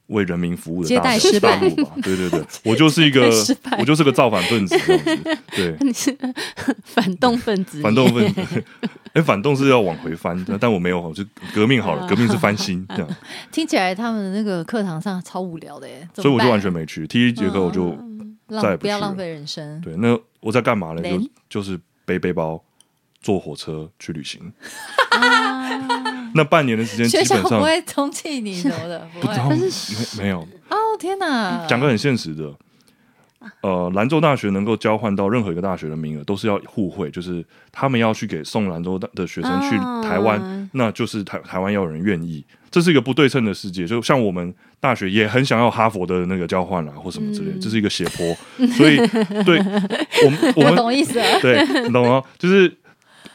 [0.06, 3.30] 为人民服务的接待失败大路吧， 对对对，我就是一个
[3.78, 4.74] 我就是个造反分子
[5.54, 6.16] 对，你是
[6.84, 8.64] 反动分子，反动分子。
[9.12, 13.08] 哎，反动是要往回翻，但但我没有，我就革命好了，革命是翻新这样，
[13.50, 17.06] 听起来他们的那个课堂上超无聊的耶，所以我就完全没去。
[17.06, 17.90] 第一节课我就
[18.62, 19.80] 再也不不要浪费人生。
[19.80, 21.02] 对，那我在干嘛呢？
[21.02, 22.62] 就就是背背包，
[23.20, 24.52] 坐火车去旅行。
[25.10, 25.68] 啊，
[26.34, 29.36] 那半年的时间，基学校本上不会通缉你什么的， 不知。
[29.36, 31.66] 道没没有哦天哪！
[31.68, 32.54] 讲个很现实的，
[33.62, 39.76] 呃，兰州大学能够交换到任何一个大学的名额，都是要互惠，就是他们要去给送兰州大的学生去
[40.08, 43.84] 台湾，啊那就是台台湾要有人愿意，这是一个不对称的世界。
[43.84, 48.96] 就像我们大学也很想要哈佛的那个交换啦，或什么之类的，这是一个斜坡，所以
[49.44, 51.40] 对我们我我们懂意思了。
[51.40, 52.22] 对，你懂吗？
[52.38, 52.72] 就是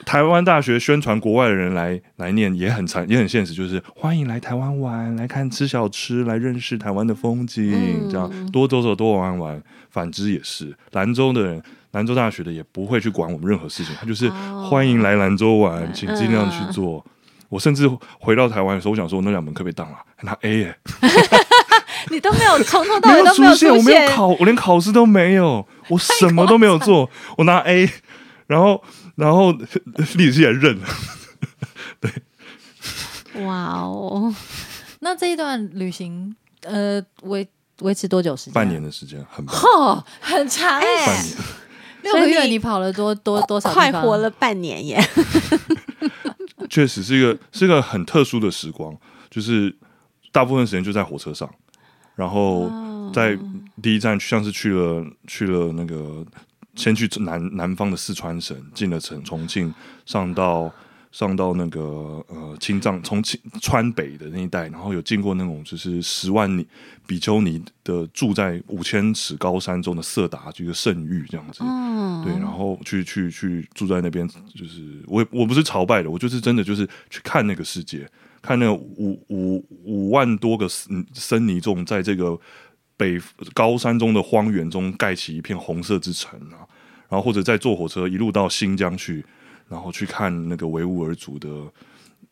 [0.06, 9.62] 台湾大学宣传国外的人来来念也很残也很现实，就是欢迎来台湾玩，来看吃小吃，来认识台湾的风景，嗯这样多走走多玩玩。
[9.89, 11.62] 反之也是，兰州的人。
[11.91, 17.06] 兰州大学的也不会去管我们任何事情，他就是哦欢迎来兰州玩，请尽量去嗯做。
[17.51, 17.85] 我甚至
[18.17, 20.79] 回到台湾的时候，我想说我那两门课被当了，拿 A 耶、
[22.09, 27.89] 你都没有从头到尾都没有出现，我，没有考，我连考试都没有， 我什么都没有做，我拿 A，
[28.47, 28.81] 然后
[29.15, 29.51] 然后
[30.15, 30.87] 历史系也认了，
[31.99, 32.09] 对
[33.43, 34.33] 哇哦，
[34.99, 36.33] 那这一段旅行，
[36.63, 37.45] 呃，维
[37.81, 38.53] 维持多久时间？
[38.53, 38.81] 半年。
[38.81, 41.37] 的时间很棒，哦，很长哎、半年
[42.01, 43.71] 六个月，你你跑了多多多少？
[43.71, 44.99] 快活了半年耶！
[46.71, 48.97] 确实是一个是一个很特殊的时光，
[49.29, 49.75] 就是
[50.31, 51.47] 大部分时间就在火车上，
[52.15, 52.88] 然后哦。
[53.13, 53.38] 在
[53.81, 56.25] 第一站像是去了去了那个
[56.75, 59.73] 先去南南方的四川省，进了城重庆，
[60.05, 60.73] 上到
[61.12, 61.82] 上到那个
[62.30, 66.65] 呃青藏从青川北的那一带，然后有经过那种就是十万尼
[67.06, 78.10] 比丘尼的住在五千尺高山中的色达这个圣域这样子，嗯，对，然后去去去住在那边，就是我我不是朝拜的，我就是真的就是去看那个世界，
[78.41, 82.39] 看那个五五五万多个僧僧尼众在这个
[82.95, 83.19] 北
[83.54, 86.63] 高山中的荒原中盖起一片红色之城啊，
[87.10, 89.26] 然后或者再坐火车一路到新疆去，
[89.71, 91.49] 然后去看那个维吾尔族的，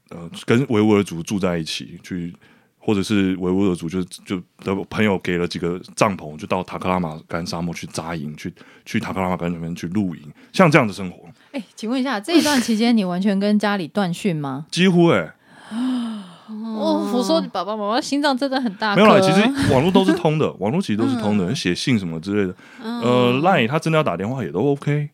[0.09, 2.35] 呃，跟维吾尔族住在一起去。
[2.81, 8.51] 或者是维吾尔族就就的朋友给了几个帐篷，就到塔克拉玛干沙漠去扎营，去
[8.85, 10.21] 去塔克拉玛干那边去露营，
[10.53, 14.65] 像这样的生活，哎，请问一下，这一段期间你完全跟家里断讯吗？
[14.71, 15.29] 几乎哎、
[15.69, 25.09] 哦，我说你爸爸妈妈心脏真的很大颗，没有啦，其实网络都是通的，网络其实都是通的，写信什么之类的，呃，line 他真的要打电话也都 OK。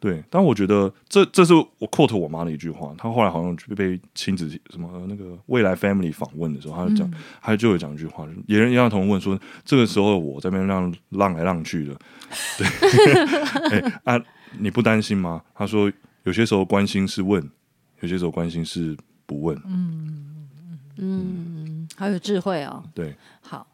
[0.00, 7.10] 对，但我觉得这这是我 quote 我妈的一句话，她后来好像就被亲子什么那个未来 family 访问的时候，她就讲，
[7.42, 11.98] 她就有讲一句话，就是也人杨同问说，这个时候我这边让浪来浪去的，
[12.58, 12.66] 对，
[14.04, 14.24] 哎啊，
[14.58, 15.42] 你不担心吗？
[15.52, 17.42] 她说有些时候关心是问，
[18.00, 19.60] 有些时候关心是不问，
[20.96, 22.84] 嗯，好有智慧哦。
[22.94, 23.66] 对，好，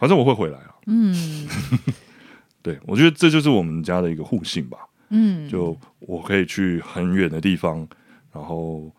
[0.00, 1.46] 反正我会回来啊，嗯
[2.60, 4.78] 对我觉得这就是我们家的一个互信吧。
[5.10, 7.86] 嗯，就我可以去很远的地方，
[8.32, 8.90] 然后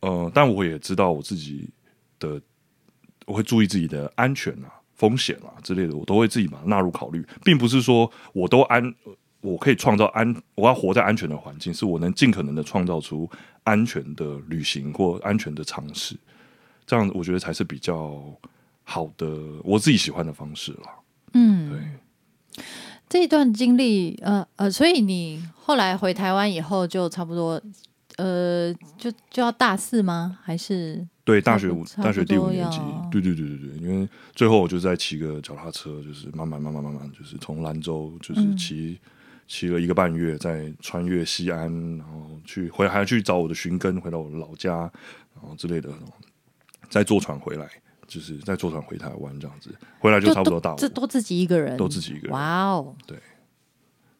[0.00, 1.68] 呃，但我也知道我自己
[2.18, 2.40] 的，
[3.26, 8.94] 我会注意自己的安全啊、风险啊之类的，我都会自己把它纳入考虑，并不是说我都安，
[9.40, 13.28] 我可以创造安，我要活在安全的环境，是我能尽可能的创造出
[13.64, 16.16] 安全的旅行或安全的尝试，
[16.86, 18.22] 这样我觉得才是比较
[18.84, 19.26] 好的，
[19.64, 20.86] 我自己喜欢的方式了。
[21.34, 22.64] 嗯，对。
[23.10, 27.60] 这一段经历，呃呃，所以你后来回台湾以后，就差不多，
[28.18, 30.38] 呃，就就要大四吗？
[30.44, 32.78] 还是对，大学五大学第五年级。
[33.10, 38.56] 对对对对对，因为最后我就在骑个脚踏车，就是慢慢慢慢慢慢，就是从兰州就是嗯。
[38.56, 38.96] 骑、
[39.48, 41.62] 骑了一个半月，再穿越西安，
[41.98, 44.70] 然后去回还要去找我的寻根，回到我的老家，
[45.34, 45.90] 然后之类的，
[46.88, 47.68] 再坐船回来，
[48.10, 49.70] 就是再坐船回台湾这样子，
[50.00, 52.32] 回来就差不多大五，这都自己一个人，都自己一个人。
[52.32, 53.16] 哇哦，对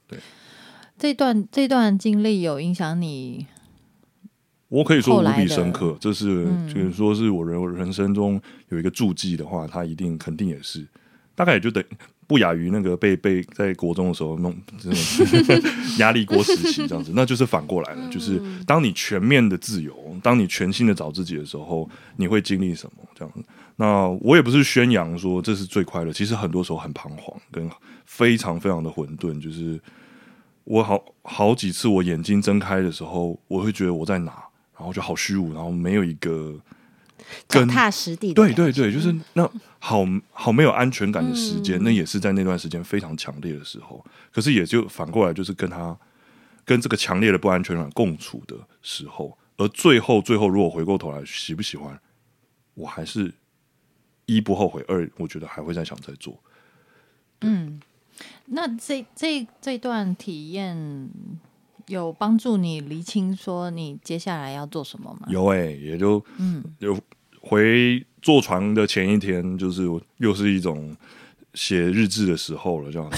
[0.07, 0.19] 对，
[0.97, 3.47] 这段这段经历有影响你，
[4.69, 10.87] 我可以说无比深刻，这是嗯就是说是我人人生中有一个注记的话，他一定肯定也是，
[11.35, 11.83] 大概也就等
[12.29, 14.99] 不亚于那个被被在国中的时候弄这种
[15.99, 23.43] 压力锅时期这样子，那就是反过来了，就是当你全面的自由，当你全新的找自己的时候，你会经历什么这样子。
[23.81, 27.67] 那我也不是宣扬说这是最快乐，其实很多时候很彷徨，跟
[28.05, 29.81] 非常非常的混沌，就是
[30.65, 34.33] 我好好几次我眼睛睁开的时候，我会觉得我在哪，
[34.77, 36.61] 然后就好虚无，然后没有一个
[37.49, 44.05] 脚踏实地对对对，就是那好好没有安全感的时间，嗯那也是在那段时间非常强烈的时候。
[44.31, 45.97] 可是也就反过来，就是跟他
[46.67, 51.99] 跟这个强烈的不安全感共处的时候，而最后最后，如果回过头来喜不喜欢，
[52.75, 53.33] 我还是
[54.37, 56.39] 一不后悔，二我觉得还会再想再做。
[57.41, 57.81] 嗯，
[58.47, 61.09] 那这这这段体验
[61.87, 65.27] 有帮助你厘清说你接下来要做什么吗？
[65.29, 66.97] 有哎、也就嗯有
[67.41, 69.83] 回坐船的前一天，就是
[70.19, 70.95] 又是一种
[71.55, 73.11] 写日志的时候了，这样。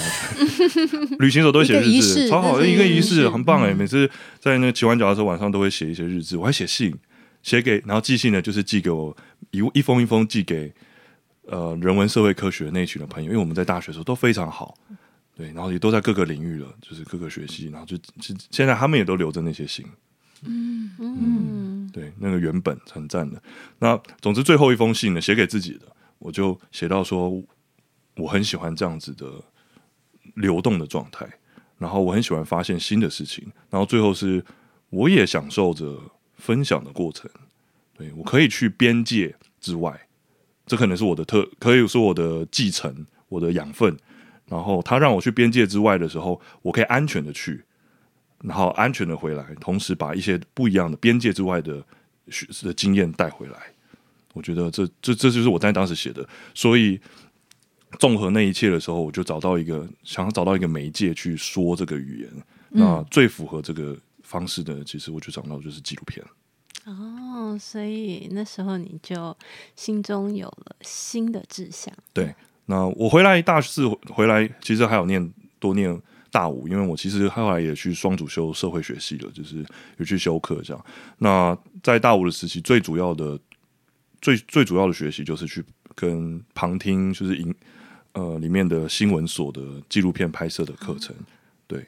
[1.19, 3.73] 旅行者都会写日志，式超好，的一个仪仪式式，很棒哎！
[3.73, 6.95] 嗯每次在那个骑完脚的时候晚上都会写一些日志，我还写信，
[7.43, 9.15] 写给然后寄信呢，就是寄给我
[9.51, 10.73] 一一封一封寄给
[11.47, 14.77] 呃人文社会科学那一群的朋友，因为我们在大学的时候都非常好。
[15.35, 19.83] 对，然后也都在各个领域了，就是各个学系，然后就就现在他们也都留着那些信，
[20.45, 23.41] 嗯，对，那个原本很赞的。
[23.79, 25.87] 那总之最后一封信呢，写给自己的，
[26.19, 27.43] 我就写到说，
[28.17, 29.25] 我很喜欢这样子的
[30.35, 31.27] 流动的状态，
[31.79, 34.45] 然后我很喜欢发现新的事情，然后最后是
[34.91, 35.99] 我也享受着
[36.35, 37.27] 分享的过程。
[37.97, 40.02] 对我可以去边界之外，
[40.65, 43.97] 这可能是我的特，可以说我的继承，我的养分。
[44.45, 47.63] 然后他让我去边界之外的时候，我可以安全的去，
[48.41, 51.83] 然后安全的回来，同时把一些不一样的边界之外的
[52.27, 53.57] 学的经验带回来。
[54.33, 56.99] 我觉得这这这就是我在当时写的，所以
[57.99, 62.29] 综合那一切的时候，我就找到一个想要找到一个媒介去说这个语言。
[62.69, 66.23] 那最符合这个方式的，其实我就找到就是纪录片。
[66.85, 69.35] 哦，所以那时候你就
[69.75, 71.93] 心中有了新的志向。
[72.13, 79.65] 对，那我回来大四回来，其实还有念多念大五，因为我其实后来也去双主修社会学系了，就是
[79.97, 80.85] 有去修课这样。
[81.19, 83.39] 那在大五的时期，最主要的、
[84.21, 85.63] 最最主要的学习就是去
[85.95, 87.55] 跟旁听，就是影
[88.11, 91.15] 呃里面的新闻所的纪录片拍摄的课程，
[91.65, 91.85] 对。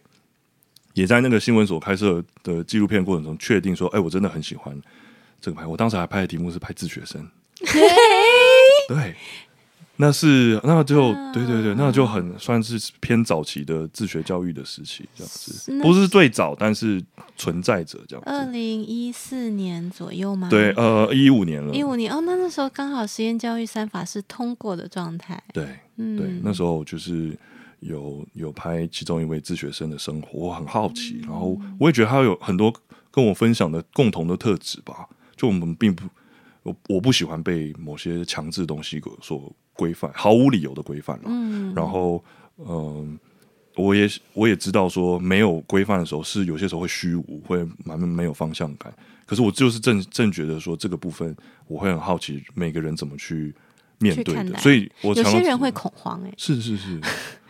[0.95, 4.75] 也在那个新闻所拍摄的纪录片过程中，确定说，哎、我真的很喜欢
[5.39, 5.65] 这个拍。
[5.67, 7.29] 我当时还拍的题目是拍自学生，
[8.88, 9.13] 对，
[9.97, 17.03] 那是那就啊对对对，那就很算是偏早期的自学教育的时期，这样子那不是最早，但是
[17.36, 18.31] 存在着这样子。
[18.31, 20.47] 二零一四年左右吗？
[20.49, 25.41] 对，呃，一五年了，一五年哦，那那时候刚好实验教育三法是通过的状态。
[25.53, 27.38] 对嗯，对，那时候就是
[27.86, 32.74] 有有拍其中一位自学生的生活，我很好奇，然后我也觉得他有很多
[33.12, 35.08] 跟我分享的共同的特质吧。
[35.36, 36.06] 就我们并不，
[36.63, 41.24] 我我不喜欢被某些强制东西所规范，毫无理由的规范了。
[41.26, 42.24] 嗯，然后，
[42.58, 43.19] 嗯、
[43.76, 48.93] 我也我也知道说，没有规范的时候，是有些时候会虚无，会蛮没有方向感。
[49.26, 51.36] 可是我就是正正觉得说，这个部分
[51.67, 53.54] 我会很好奇，每个人怎么去
[54.00, 54.58] 面对的。
[54.60, 57.02] 所以我有些人会恐慌 哎、是是是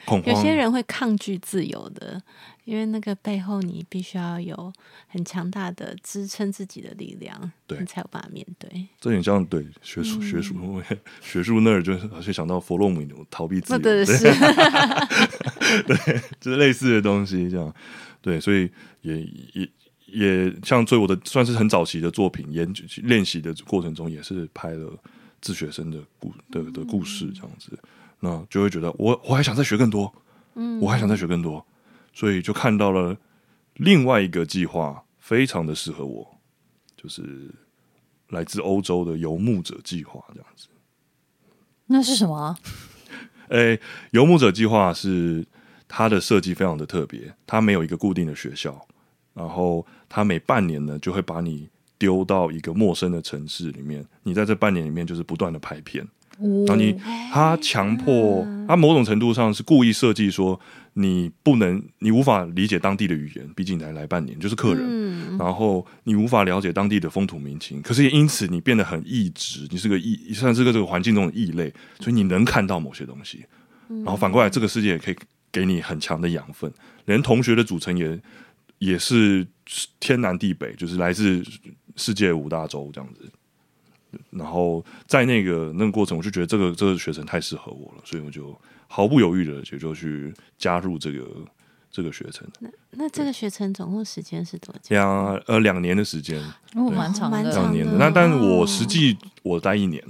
[0.06, 2.22] 恐慌，有些人会抗拒自由的，
[2.64, 4.72] 因为那个背后你必须要有
[5.08, 8.88] 很强大的支撑自己的力量，对你才有办法面对。
[9.00, 10.82] 这很像对学术学术
[11.22, 13.96] 学术那儿，就是好像想到弗洛姆有逃避自由， 对，
[16.40, 17.74] 就是类似的东西，这样。
[18.22, 18.70] 对，所以
[19.02, 19.20] 也
[19.54, 19.70] 也
[20.08, 24.92] 也像最我的算是很早期的作品研究练习的过程中，也是拍了
[25.42, 27.78] 自学生的故的的故事这样子，
[28.26, 30.12] 那就会觉得我我还想再学更多，
[30.56, 31.64] 嗯我还想再学更多，
[32.12, 33.16] 所以就看到了
[33.76, 36.40] 另外一个计划，非常的适合我，
[36.98, 37.54] 就是
[38.30, 40.68] 来自欧洲的游牧者计划这样子。
[41.86, 42.58] 那是什么啊？
[43.50, 45.46] 诶，游牧者计划是
[45.88, 48.88] 它的设计非常的特别，它没有一个固定的学校，
[49.36, 56.04] 然后它每半年呢就会把你丢到一个陌生的城市里面，你在这半年里面就是不断的拍片，
[56.38, 56.94] 然后你
[57.32, 60.60] 他强迫他某种程度上是故意设计说
[60.94, 73.46] 你不能，你无法理解当地的语言，毕竟你才来半年就是客人，嗯，然后你无法了解当地的风土民情，可是也因此你变得很异质，你是个异，算是个这个环境中的异类，所以你能看到某些东西，
[73.88, 75.16] 然后反过来这个世界也可以
[75.52, 76.72] 给你很强的养分，
[77.06, 78.20] 连同学的组成也
[78.80, 79.46] 也是
[80.00, 81.44] 天南地北，就是来自
[81.96, 83.30] 世界五大洲这样子。
[84.32, 88.56] 然后在那个那个过程，我就觉得这个这个学程太适合我了，所以我就
[88.88, 91.26] 毫不犹豫的就就去加入这个
[91.92, 92.48] 这个学程。
[92.60, 94.96] 那那这个学程总共时间是多久？
[94.96, 96.40] 两呃两年的时间，
[96.76, 97.94] 哦，蛮长的，蛮长两年的。
[97.98, 100.04] 那但我实际我待一年，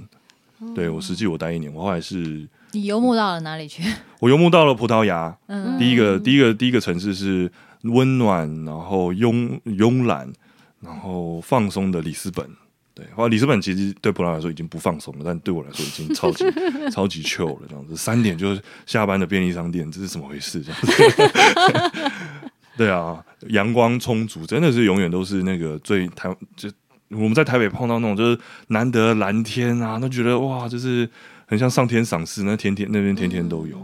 [0.74, 3.82] 对我实际我待一年，我后来是你游牧到了哪里去？
[4.20, 7.50] 我游牧到了葡萄牙，嗯，第一个第一个第一个城市是
[7.82, 10.32] 温暖，然后慵慵懒，
[10.80, 12.48] 然后放松的里斯本。
[12.96, 16.44] 对，然后里斯本其实对葡萄牙来说已经不放松了，但对我来说已经超级
[16.90, 17.66] 超级 chill 了。
[17.68, 20.62] 这样子，三点就是下班的便利商店，这是怎么回事？
[20.62, 22.10] 这样子。
[22.74, 26.70] 对啊，阳光充足，真的是永远都是那个最台就
[27.10, 31.06] 我们在台北碰到那种就是难得的蓝天啊，都觉得哇，就是
[31.46, 33.78] 很像上天赏识，那天天那边天天都有。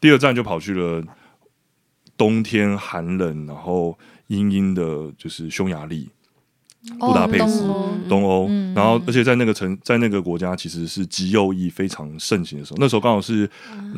[0.00, 1.04] 第二站就跑去了
[2.16, 3.98] 冬天寒冷，然后
[4.28, 6.08] 阴阴的，就是匈牙利、
[6.98, 8.74] 布达佩斯、哦东欧，嗯。
[8.74, 13.48] 然后而且在那个城，在那个国家其实是极右翼非常盛行的时候，那时候刚好是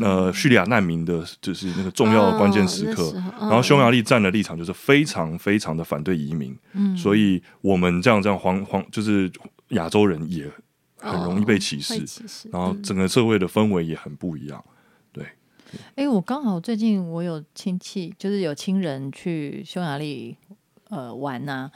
[0.01, 3.13] 呃叙利亚难民的，就是那个重要的关键时刻。
[3.41, 6.97] 然后匈牙利站的立场就是非常非常的反对移民，嗯。
[6.97, 9.31] 所以我们这样这样黄黄就是
[9.69, 10.51] 亚洲人也
[10.99, 14.63] 很容易被歧视，哦歧视，然后嗯整个社会的氛围也很不一样。
[15.13, 15.25] 对。
[15.95, 20.37] 哎，我刚好最近我有亲戚，就是有亲人去匈牙利
[20.93, 21.71] 呃玩呐、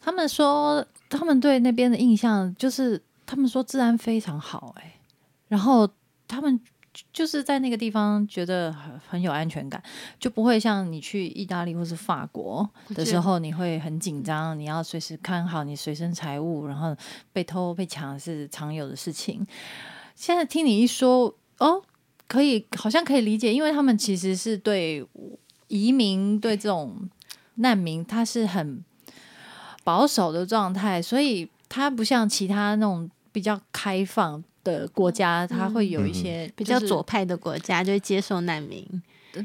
[0.00, 4.98] 他们说他们对那边的印象就是他们说治安非常好、哎，
[5.46, 5.88] 然后
[6.26, 6.60] 他们
[7.12, 9.80] 就是在那个地方觉得很很有安全感，
[10.18, 16.96] 就不会像你去意大利或是法国的时候，你会很紧张，你要随时看好你随身财物，然后
[17.32, 19.46] 被偷被抢是常有的事情。
[20.14, 21.82] 现在听你一说，哦，
[22.26, 25.06] 可以，好像可以理解，因为他们其实是对
[25.68, 26.96] 移民、对这种
[27.56, 28.82] 难民，他是很
[29.84, 38.84] 保守的状态，所以他不像其他那种比较开放的国家，他会有一些比较左派的国家就会接受难民，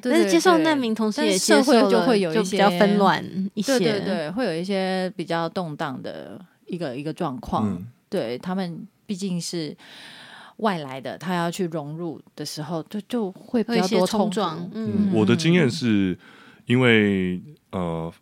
[0.02, 0.64] 但是接受对。
[0.64, 7.70] 难民，同时也社会就会有一些比较些纷乱一些，对对对，会有一些比较动荡的一个一个状况。
[7.70, 7.88] 嗯。
[8.12, 9.74] 对他们毕竟是
[10.58, 14.70] 外来的，他要去融入的时候，就就会比较多冲撞。
[14.74, 16.20] 嗯，嗯，我的经验是
[16.66, 17.42] 因为
[17.72, 18.14] 呃，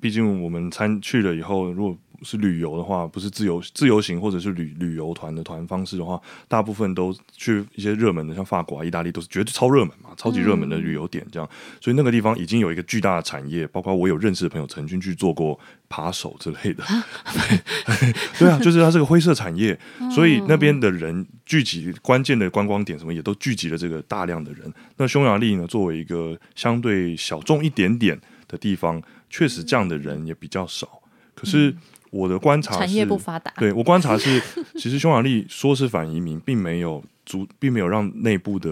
[0.00, 6.18] 毕竟我们参去了以后，如果是旅游的话，不是自由自由行或者是旅旅游团的团方式的话，
[6.48, 11.46] 大部分都去一些热门的，像法国、啊、意大利都是绝对超热门嘛，超级热门的旅游点这样。
[11.78, 16.82] 所以那个地方已经有一个巨大的产业，包括我有认识的朋友曾经去做过扒手之类的。
[17.36, 19.78] 对对啊，就是它是个灰色产业，
[20.10, 24.72] 所以那边的人聚集关键的观光点什么也都聚集了这个大量的人。
[24.96, 28.18] 那匈牙利呢，作为一个相对小众一点点
[28.48, 31.00] 的地方，确实这样的人也比较少。
[31.34, 31.74] 可是
[32.10, 34.40] 我的观察是，产业不发达，对我观察是，
[34.78, 38.70] 其实匈牙利说是反移民，并没有足，并没有让内部的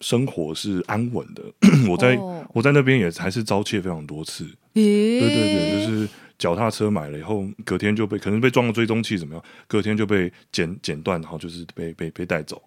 [0.00, 1.42] 生活是安稳的。
[1.88, 4.44] 我在、哦我在那边也还是遭窃非常多次。
[4.72, 12.60] 对对对对，就是脚踏车买了以后，隔天就被可能被装了追踪器怎么样，隔天就被剪剪断，然后就是被被被带走。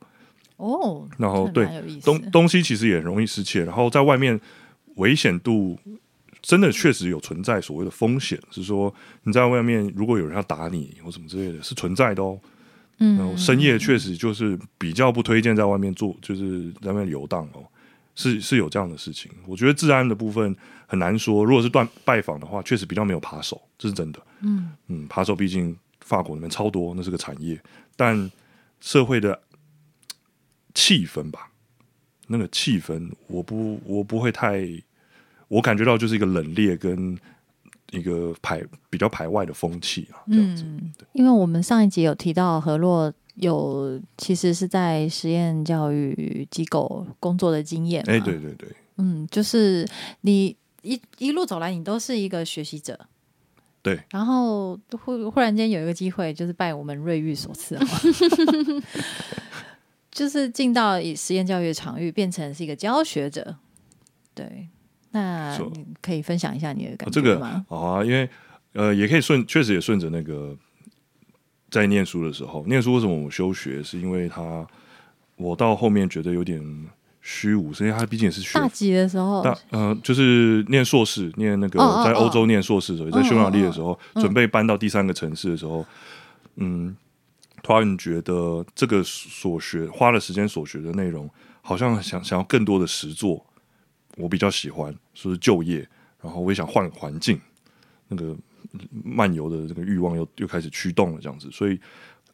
[0.58, 1.68] 哦，然后对
[2.04, 4.40] 东东西其实也很容易失窃，然后在外面
[4.96, 5.80] 危险度
[6.42, 12.40] 真的确实有存在所谓的风险，是说你在外面如果有人要打你或什么之类的，是存在的哦。
[12.98, 17.66] 然后嗯，深夜确实就是比较不推荐在外面做，就是在外面游荡哦，
[18.16, 19.32] 是是有这样的事情。
[19.48, 24.20] 我觉得治安的部分很难说，如果是断拜访的话，确实比较没有扒手，这是真的。
[24.42, 27.60] 嗯嗯，扒手毕竟法国那边超多，那是个产业，
[27.96, 28.32] 但
[28.80, 29.42] 社会的
[30.74, 31.51] 气氛吧，
[32.32, 34.66] 那个气氛，我不我不会太，
[35.50, 37.18] 我感觉到就是一个冷冽跟
[37.92, 40.64] 一个排比较排外的风气啊，这样子。
[40.66, 49.86] 嗯，因为我们上一集有提到何洛有其实是在实验教育机构工作的经验，哎、对，对对，嗯，就是
[50.22, 52.98] 你一一路走来，你都是一个学习者。
[53.84, 58.02] 对，然后忽忽然间有一个机会，就是拜我们瑞玉所赐哈，
[60.12, 63.56] 就是进到以实验教育的场域，变成是一个教学者。
[64.34, 64.68] 对，
[65.12, 67.66] 那你可以分享一下你的感这个觉吗？
[67.68, 68.30] 好啊，因为
[68.74, 70.56] 呃，也可以顺，确实也顺着那个
[71.70, 74.66] 在念书的时候，念书为什么我休学，是因为他
[75.36, 76.62] 我到后面觉得有点
[77.22, 85.86] 虚无，是因为他毕竟也是学大几的时候，大呃，就是念硕士，念那个在欧洲念硕士的时候，也在匈牙利的时候，嗯准备搬到第三个城市的时候，
[86.56, 86.96] 嗯，
[87.62, 91.30] 突然觉得这个所学花了时间所学的内容，
[91.62, 93.46] 好像想想要更多的实做，
[94.18, 95.88] 我比较喜欢，说是就业，
[96.22, 97.40] 然后我也想换环境，
[98.08, 98.36] 那个
[99.04, 101.80] 漫游的这个欲望又又开始驱动了，这样子，所以，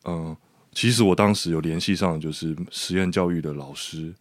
[0.05, 0.35] 嗯、
[0.71, 4.13] 其实我当时有联系上就是实验教育的老师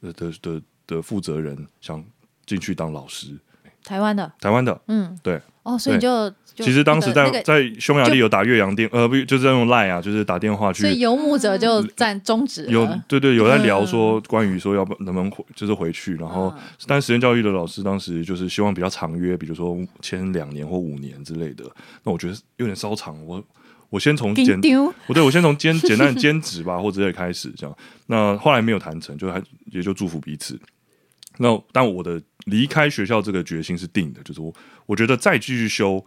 [0.00, 2.04] 的的的的负责人，想
[2.46, 3.38] 进去当老师，
[3.84, 4.80] 台湾的，台湾的。
[4.88, 10.82] 嗯，对，哦，所以就就其实当时在、那个在匈牙利有打岳阳电，呃，不就是在用 Line 啊，就是打电话去。
[10.82, 21.64] 所以游牧者就占终止了有对对有在聊嗯说关于说要不能不能回就是回去，然后嗯但实验教育的老师当时就是希望比较长约，比如说签两年或五年之类的。
[22.02, 23.42] 那我觉得有点稍长，我
[23.88, 24.60] 我先从简
[25.06, 27.76] 我对我先从兼 简单的兼职吧，或之类开始这样。
[28.06, 30.58] 那后来没有谈成，就还也就祝福彼此。
[31.38, 34.52] 那但我的离开学校这个决心是定的，就是我
[34.84, 36.04] 我觉得再继续修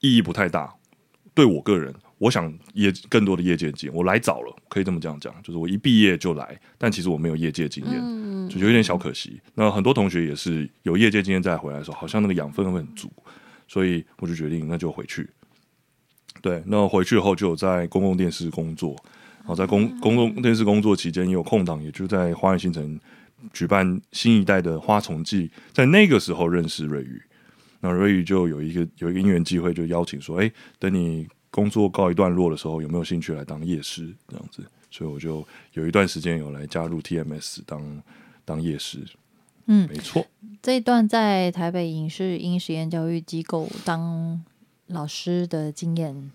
[0.00, 0.74] 意义不太大。
[1.32, 9.40] 对我个人，我想业更多的业界经验，我来早了，可以这么这样讲，就是我一毕业就来，但其实我没有业界经验，就有点小可惜。
[9.54, 13.10] 那很多同学也是有业界经验再回来的时候，好像那个养分会很足，
[13.68, 15.30] 所以我就决定那就回去。
[16.42, 18.96] 对，那回去后就有在公共电视工作，
[19.38, 22.98] 然后在公公共电视工作期间也有空档，也就在花园新城
[23.52, 27.22] 举办新一代的花丛季，在那个时候认识瑞宇。
[27.80, 38.02] 那瑞宇就有一个有一个因缘机会，就邀请说：“哎，等你工作告一段落的时候，有没有兴趣来当夜师？”这样子，所以我就有一段时间有来加入 TMS 当
[38.44, 38.98] 当夜师。
[39.66, 40.26] 嗯没错。
[40.62, 44.42] 这一段在台北影视音实验教育机构当
[44.88, 46.30] 老师的经验，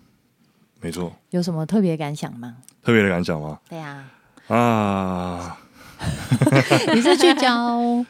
[0.80, 2.56] 没错，有什么特别感想吗？
[2.82, 3.60] 特别的感想吗？
[3.68, 4.08] 对呀、
[4.48, 5.58] 啊，
[6.94, 8.04] 你是去教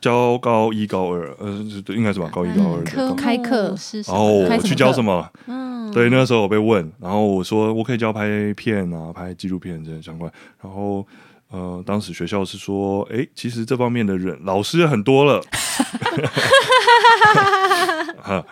[0.00, 1.48] 教高一高二，呃，
[1.88, 2.28] 应该是吧？
[2.32, 4.26] 高一高二的科开课是什然后？
[4.26, 5.28] 我去教什么？
[5.46, 10.30] 嗯，对，那个时候我被问，然后我说我可以教拍片啊，拍纪录片这些相关。
[10.62, 11.06] 然后
[11.50, 15.40] 呃，当时学校是说，诶，其实这方面的人老师很多了。
[18.22, 18.44] 哈，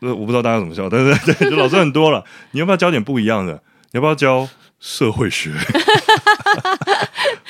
[0.00, 2.24] 呃，我不知道大家怎么笑，但是对，就老师很多了。
[2.50, 3.54] 你要不要教点不一样的？
[3.92, 4.48] 你要不要教
[4.80, 5.52] 社会学？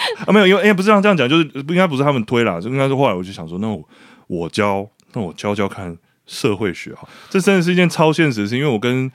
[0.26, 3.88] 啊，没有，因为因为不是这样这样讲，就是不应该不是他们推啦，就应该是后来我就想说，那我
[4.26, 5.96] 我教，那我教教看
[6.26, 9.10] 社会学哈，这真的是一件超现实的事，因为我跟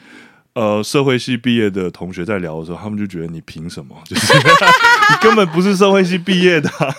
[0.54, 3.96] 呃社会系毕业的同学在聊的时候，他们就觉得你凭什么？
[4.06, 6.94] 就是你根本不是社会系毕业的啊、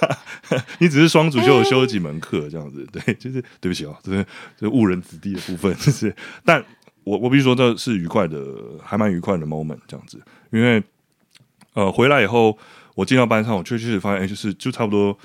[0.81, 2.87] 你只是双主修有修了几门课这样子。
[2.93, 4.27] 对，就是对不起啊，这是
[4.59, 6.15] 这是误人子弟的部分，就是
[6.45, 6.63] 但
[7.05, 8.39] 我我必须说这是愉快的，
[8.83, 10.21] 还蛮愉快的 moment 这样子，
[10.51, 10.83] 因为
[11.75, 12.57] 呃回来以后，
[12.95, 15.17] 我进到班上，我确实发现，哎，就是就差不多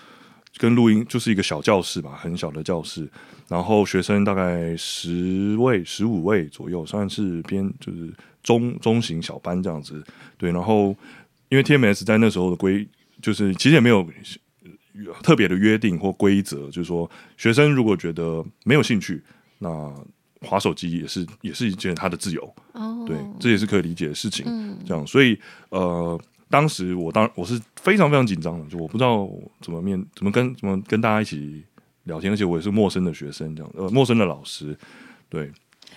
[0.58, 3.08] 跟录音就是一个小教室吧，很小的教室，
[3.48, 10.04] 然后学生大概十位、十五位左右，算是偏就是中中型小班这样子。
[10.38, 10.96] 对，然后
[11.50, 12.88] 因为 TMS 在那时候的规，
[13.22, 14.00] 就是其实也没有
[15.06, 19.22] 呃特别的约定或规则，就是说学生如果觉得没有兴趣，
[19.60, 19.94] 那
[20.42, 22.56] 划手机也是也是一件他的自由。
[22.74, 24.46] 哦，对，这也是可以理解的事情。
[24.48, 25.38] 嗯这样，所以
[25.70, 26.20] 呃，
[26.50, 29.30] 当时我当我是非常非常紧张的，就我不知道
[29.62, 31.64] 怎么面怎么跟怎么跟大家一起
[32.04, 34.78] 聊天，而且我也是陌生的学生，这样呃，陌生的老师，
[35.30, 35.52] 对，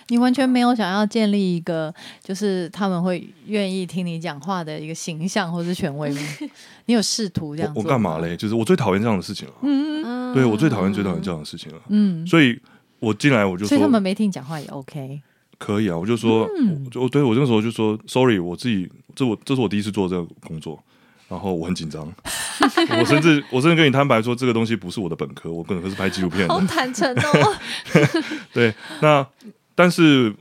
[0.09, 6.21] 你完全没有想要建立一个，就是他们会愿意听你讲话的一个形象或是权威吗？
[6.87, 8.19] 你有试图这样做我我干嘛？
[8.19, 8.35] 嘞？
[8.35, 12.59] 就是我最讨厌这样的事情了，嗯对我最讨厌最讨厌这样的事情了，嗯，所以
[12.99, 15.21] 我进来我就说所以他们没听你讲话也 OK。
[15.57, 20.81] 可以啊，我就说，嗯我就对我那时候就说，sorry，我自己这我这是我第一次做这个工作。
[21.27, 22.03] 然后我很紧张，
[22.99, 26.53] 我甚至我甚至跟你摊白说，这个东西不是我的本科，我本科是拍纪录片的。
[26.53, 27.55] 好坦诚哦，
[28.51, 29.25] 对，那
[29.73, 30.35] 但是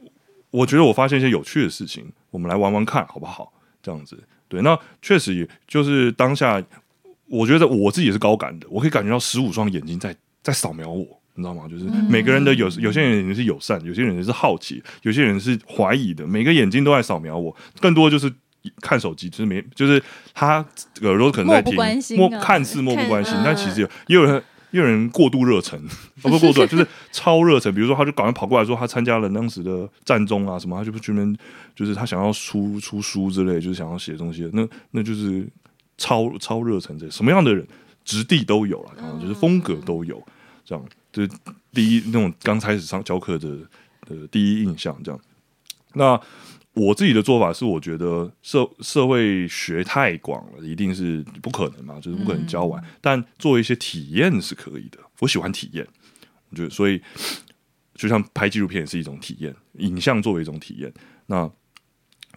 [0.51, 3.53] 我觉得我发现一些有趣的事情，我们来玩玩看好不好？
[3.81, 4.19] 这样子，
[4.49, 6.61] 对，那确实也就是当下，
[7.29, 10.13] 我觉得我自己也是高感的，我可以感觉到十五双眼睛在
[10.43, 11.07] 在扫描我。
[11.37, 11.69] 你知道吗？
[11.71, 18.31] 就是每个人的有有些人是友善，有些人是好奇，有些人是怀疑的，每个眼睛都在扫描我，更多就是
[18.81, 20.03] 看手机，就是没就是
[20.35, 20.65] 他
[21.03, 25.79] 耳朵可能在听漠不关，心啊看似漠不关心，但其实有也有人也有人过度热忱，
[26.23, 27.73] 哦不是过度，就是超热忱。
[27.75, 31.37] 比如说，他就赶快跑过来说他参加了当时的战中啊什么，他就专门
[31.75, 35.47] 就是他想要出出书之类，就是想要写东西，那那就是
[35.99, 37.67] 超超热忱这什么样的人
[38.05, 40.23] 质地都有了，啊，就是风格都有，
[40.65, 41.31] 这样就是
[41.73, 43.57] 第一那种刚开始上教课的
[44.07, 45.21] 的第一印象这样。
[45.95, 46.21] 那
[46.87, 52.83] 我自己的做法是，我觉得社社会学太广了，一定是不可能嘛，就是不可能教完。
[53.03, 55.87] 但做一些体验是可以的，我喜欢体验，
[56.49, 56.99] 我觉得所以
[57.95, 60.91] 就像拍纪录片也是一种体验，影像作为一种体验。
[61.27, 61.51] 那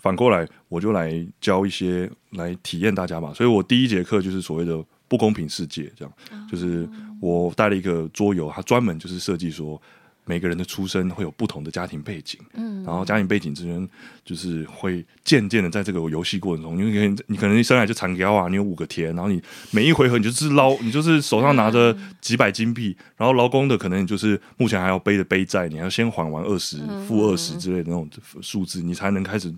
[0.02, 3.34] 反过来，我就来教一些来体验大家吧。
[3.34, 6.14] 所以我第一节课就是所谓的不公平世界，这样
[6.52, 6.86] 就是
[7.22, 9.82] 我带了一个桌游，它专门就是设计说。
[10.26, 13.88] 每个人的出生会有不同的家庭背景，嗯，然后家庭背景之间
[14.24, 28.10] 就是会渐渐的在这个游戏过程中，因为你你可能一生来就残雕啊，你有五个田，然后你每一回合你就是捞，你就是手上拿着几百金币，然后劳工的可能你就是目前还要背着背债，你要先还完二十、负二十之类的那种
[28.42, 29.54] 数字，你才能开始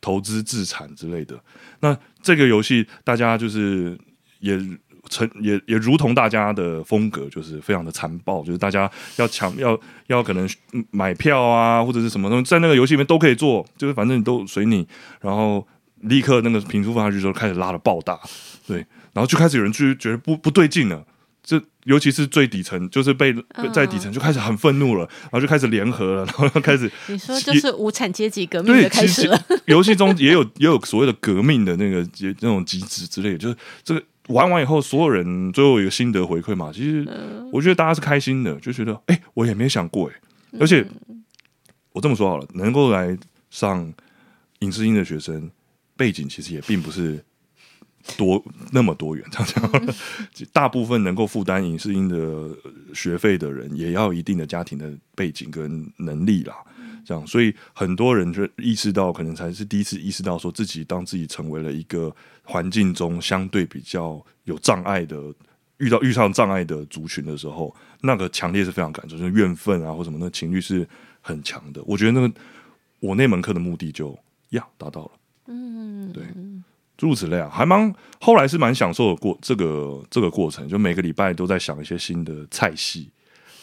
[0.00, 1.38] 投资自产之类的。
[1.80, 3.98] 那这个游戏大家就是
[4.40, 4.60] 也。
[5.10, 10.48] 成也也如同大家的风格，就是非常的残暴，就是大家要抢要要可能
[10.90, 14.86] 买票啊，或者是什么东西，在那个游戏里面都可以做，就是反正你都随你，
[15.20, 15.66] 然后
[16.02, 18.18] 立刻那个评出发去之后开始拉的爆大，
[18.66, 18.78] 对，
[19.12, 21.04] 然后就开始有人就觉得不不对劲了。
[21.42, 29.42] 这尤其是最底层，就是被被在底层就开始很愤怒了，然后就开始联合了，然后开始你说就是无产阶级革命对，的开始了。
[29.64, 36.72] 游戏中也有也有所谓的革命的那个那种机制之类的，就是这个玩完以后，所有人最后有一个心得回馈嘛。
[36.72, 37.06] 其实
[37.52, 40.14] 我觉得大家是开心的，就觉得哎、我也没想过哎、
[40.58, 40.86] 而且
[41.92, 43.16] 我这么说好了，能够来
[43.50, 43.92] 上
[44.60, 45.50] 影视音的学生，
[45.96, 47.22] 背景其实也并不是
[48.16, 48.42] 多
[48.72, 49.46] 那么多元， 这样
[50.32, 52.48] 讲，大部分能够负担影视音的
[52.94, 56.54] 学费的人，也要一定的家庭的背景跟能力啦。
[57.04, 65.16] 这样，所以很多人就意识到，可能才是第一次意识到，说自己当自己成为了一个环境中相对比较有障碍的，
[65.78, 70.86] 遇到遇上障碍的族群的时候，那个强烈是非常感受，就是怨愤啊或什么，那情绪是
[71.20, 71.82] 很强的。
[71.84, 72.32] 我觉得那个
[73.00, 74.16] 我那门课的目的就
[74.50, 75.10] 呀达到了，
[75.46, 76.22] 嗯，对。
[76.24, 76.69] 诸
[77.08, 83.10] 如此类啊，还蛮后来是蛮享受的过这个这个过程，就每个礼拜都在想一些新的菜系。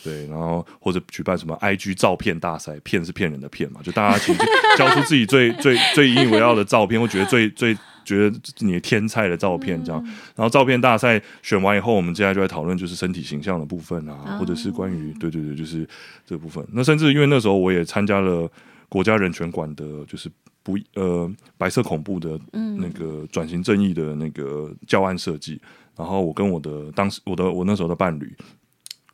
[0.03, 4.33] 对，然后或者举办什么 IG 照片大赛，骗是骗人的骗嘛，就大家 请
[4.77, 7.75] 交出自己最最最引以为傲的照片，或觉得最最
[8.05, 10.01] 觉得你的天菜的照片这样。
[10.33, 15.85] 然后照片大赛选完以后，我们接下来就在讨论就是身体形象的部分啊，或者是关于对对对，就是
[16.25, 16.65] 这部分。
[16.71, 18.49] 那甚至因为那时候我也参加了
[18.87, 20.29] 国家人权馆的，就是
[20.67, 25.61] 不呃白色恐怖的那个转型正义的那个教案设计。
[25.95, 28.35] 然后我跟我的当时我的我那时候的伴侣。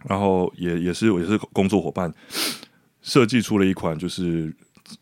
[0.06, 2.14] 然后也也是也是工作伙伴，
[3.02, 4.54] 设计出了一款就是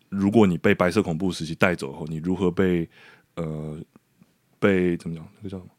[0.10, 2.88] 如果你被白色恐怖时期带走后，你如何被
[3.34, 3.80] 呃
[4.60, 5.28] 被怎么讲？
[5.38, 5.72] 那个叫什么？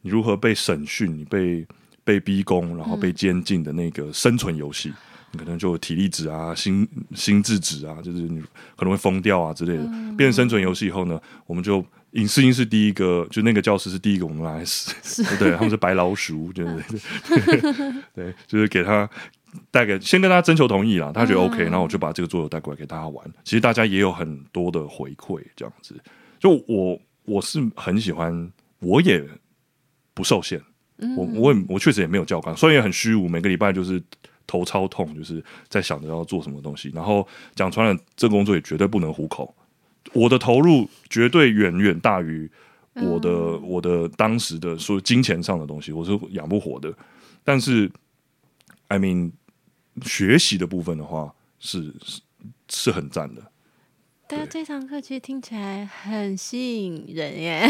[0.00, 1.16] 你如何被审讯？
[1.16, 1.64] 你被
[2.02, 4.92] 被逼供，然后被监禁的那个生存游戏，
[5.36, 8.40] 你可能就有体力值啊、心心智值啊，就是你
[8.74, 9.84] 可能会疯掉啊之类的。
[10.16, 16.82] 变成生存游戏以后呢，我们就影视音是第一个，就那个教师是第一个我们来死，对，他们是白老鼠，对对
[17.28, 19.08] 对，对，就是给他
[19.70, 23.30] 带给先跟他征求同意啦，他觉得 OK，然后我就把这个桌游带过来给大家玩。
[23.44, 25.94] 其实大家也有很多的回馈，这样子。
[26.38, 29.22] 就我我是很喜欢，我也
[30.14, 30.58] 不受限。
[31.14, 34.02] 我我也我确实也没有教纲，虽然也很虚无，每个礼拜就是
[34.46, 36.90] 头超痛，就是在想着要做什么东西。
[36.94, 39.54] 然后讲穿了，这工作也绝对不能糊口。
[40.12, 42.50] 我的投入绝对远远大于
[42.94, 46.92] 我的我的当时的说金钱上的东西，我是养不活的。
[47.44, 47.90] 但是
[48.88, 49.32] ，I mean，
[50.02, 52.20] 学习的部分的话，是是
[52.68, 53.42] 是很赞的。
[54.28, 57.68] 对啊，这堂课其实听起来很吸引人耶，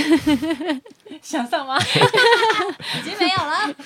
[1.21, 1.77] 想上吗？
[2.99, 3.77] 已经没有了。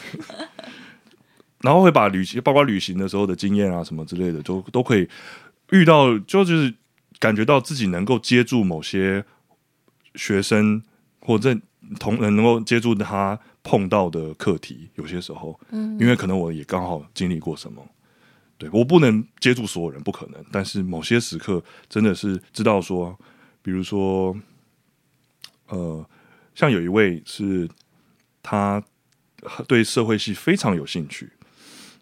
[1.61, 5.08] 然后会把旅行，包括旅行的时候的经验啊，什么之类的，都都可以
[5.70, 6.74] 遇到，就就是
[7.18, 9.24] 感觉到自己能够接住某些
[10.14, 10.82] 学生，
[11.20, 11.56] 或者
[11.98, 14.88] 同人能够接住他碰到的课题。
[14.94, 17.86] 有些时候，嗯，因为可能我也刚好经历过什么。
[18.56, 20.44] 对我不能接住所有人，不可能。
[20.52, 23.18] 但是某些时刻真的是知道说，
[23.62, 24.36] 比如说，
[25.68, 26.06] 呃，
[26.54, 27.66] 像有一位是
[28.42, 28.82] 他
[29.66, 31.32] 对社会系非常有兴趣，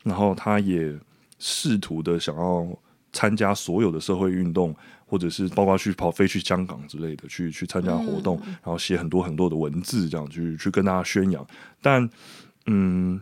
[0.04, 0.98] 然后他也
[1.38, 2.66] 试图的想要
[3.12, 4.74] 参加所有的社会运动，
[5.06, 11.46] 或者是包括去跑飞去香港之类的，去去参加活动，然后写很多很多的文字，这样去去跟大家宣扬。
[11.80, 12.08] 但
[12.66, 13.20] 嗯。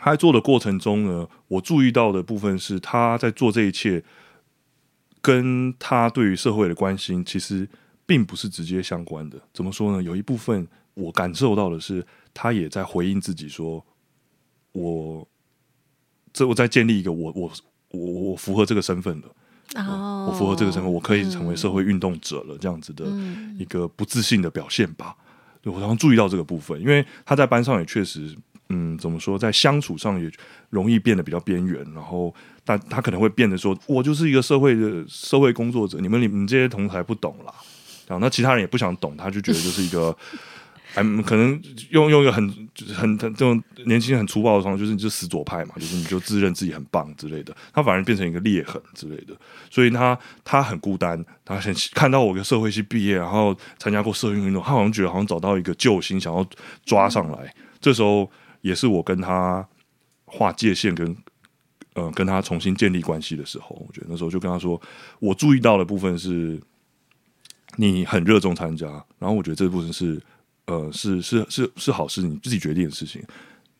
[0.00, 4.00] 他在做的过程中呢，我注意到的部分是他在做这一切，
[5.20, 7.68] 跟他对于社会的关心其实
[8.06, 9.36] 并不是直接相关的。
[9.52, 10.00] 怎么说呢？
[10.00, 13.84] 有一部分我感受到的是，他也在回应自己说
[14.70, 15.26] ：“我
[16.38, 17.50] 这我在建立一个我我
[17.90, 19.26] 我我符合这个身份了，
[20.28, 23.04] 我符合这个身份，我可以成为社会运动者了。”这样子的
[23.58, 25.16] 一个不自信的表现吧。
[25.64, 28.36] 我常常注意到这个部分，因为他在班上也确实。
[28.70, 30.30] 嗯，怎么说，在相处上也
[30.68, 32.34] 容易变得比较边缘，然后
[32.66, 37.54] 但他可能会变得说，我就是一个社会的社会工作者，你们你们这些同台不懂啦，
[38.06, 40.14] 然后，那其他人也不想懂，他就觉得就是一个，
[40.94, 41.60] 嗯，可能
[41.90, 42.48] 用用一个很
[42.94, 49.34] 很很这种年轻人很粗暴的方式，就是你就死左派嘛，就是你就自认自己很棒之类的，他反而变成一个裂痕之类的，
[49.70, 56.46] 所以他他很孤单，他很看到我跟社会系毕业，然后参加过社运运动，他好像觉得好像找到一个救星，想要
[56.84, 58.30] 抓上来，这时候。
[58.60, 59.66] 也是我跟他
[60.24, 61.16] 划界限，跟
[61.94, 64.78] 呃跟他重新建立关系的时候，我觉得那时候就跟他说，
[65.20, 66.60] 我注意到的部分是，
[67.76, 68.88] 你很热衷参加，
[69.20, 70.20] 然后我觉得这部分是
[70.68, 73.20] 呃是是是是好事，你自己决定的事情，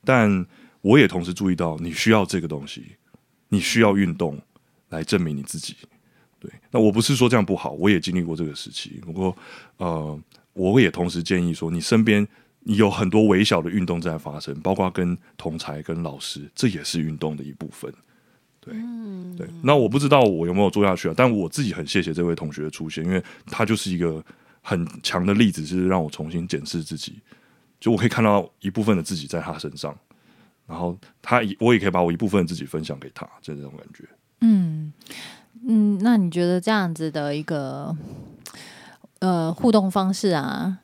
[0.05, 0.45] 但
[0.81, 2.83] 我也同时注意到你需要这个东西，
[3.49, 4.37] 你需要运动
[4.89, 5.77] 来证明你自己。
[6.41, 9.37] 对，那我不是说这样不好，我也经历过这个时期，不过
[9.77, 10.21] 呃，
[10.55, 12.27] 我也同时建议说，你身边
[12.61, 12.77] 你。
[12.77, 17.91] 有很多微小的运动在发生，包括跟同才、跟老师，这也是运动的一部分。
[18.61, 18.75] 对，
[19.39, 19.49] 对。
[19.63, 21.15] 那我不知道我有没有做下去啊？
[21.17, 24.23] 但我自己很谢谢这位同学的出现，因为他就是一个
[24.69, 27.19] 很强的例子，是让我重新检视自己。
[27.81, 29.97] 就我可以看到一部分的自己在他身上，
[30.67, 34.07] 然后他我也可以把我一部分的自己分享给他，就这种感觉。
[34.43, 34.93] 嗯
[35.67, 37.97] 嗯，那你觉得这样子的一个
[39.21, 40.81] 呃互动方式啊？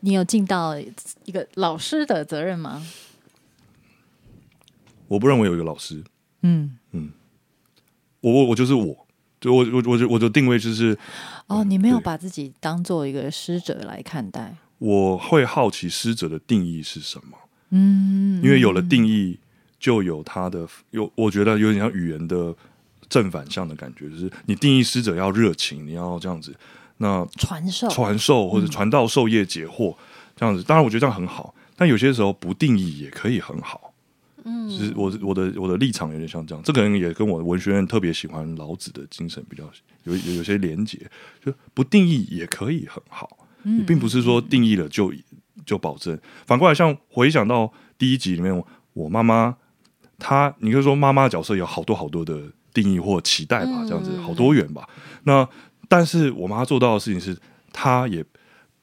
[0.00, 2.84] 你有尽到一个老师的责任吗？
[5.08, 6.04] 我不认为有一个老师。
[6.42, 7.12] 嗯嗯，
[8.20, 9.06] 我我我就是我，
[9.42, 10.96] 就我我我就我的定位就是，
[11.48, 14.54] 哦，你没有把自己当做一个师者来看待。
[14.78, 17.36] 我会好奇师者的定义是什么？
[17.70, 19.36] 嗯，因为有了定义，
[19.80, 22.54] 就有他的有，我觉得有点像语言的
[23.08, 26.54] 正反向的感觉，就是你定义师者要热情，你要这样子。
[26.98, 29.96] 那传授、传授或者传道授业解惑
[30.36, 31.52] 这样子，当然我觉得这样很好。
[31.74, 33.91] 但有些时候不定义也可以很好。
[34.44, 39.64] 嗯，是我我的我的立场有点像这样，这可能也跟我文学院特别喜欢老子的精神比较
[40.04, 40.98] 有有有些连结。
[41.44, 43.28] 就不定义也可以很好，
[43.62, 45.12] 你并不是说定义了就
[45.64, 46.18] 就保证。
[46.46, 49.56] 反过来，像回想到第一集里面，我妈妈
[50.18, 52.40] 她，你可以说妈妈的角色有好多好多的
[52.72, 54.88] 定义或期待吧，这样子好多元吧。
[55.24, 55.48] 那
[55.88, 57.36] 但是我妈做到的事情是，
[57.72, 58.24] 她也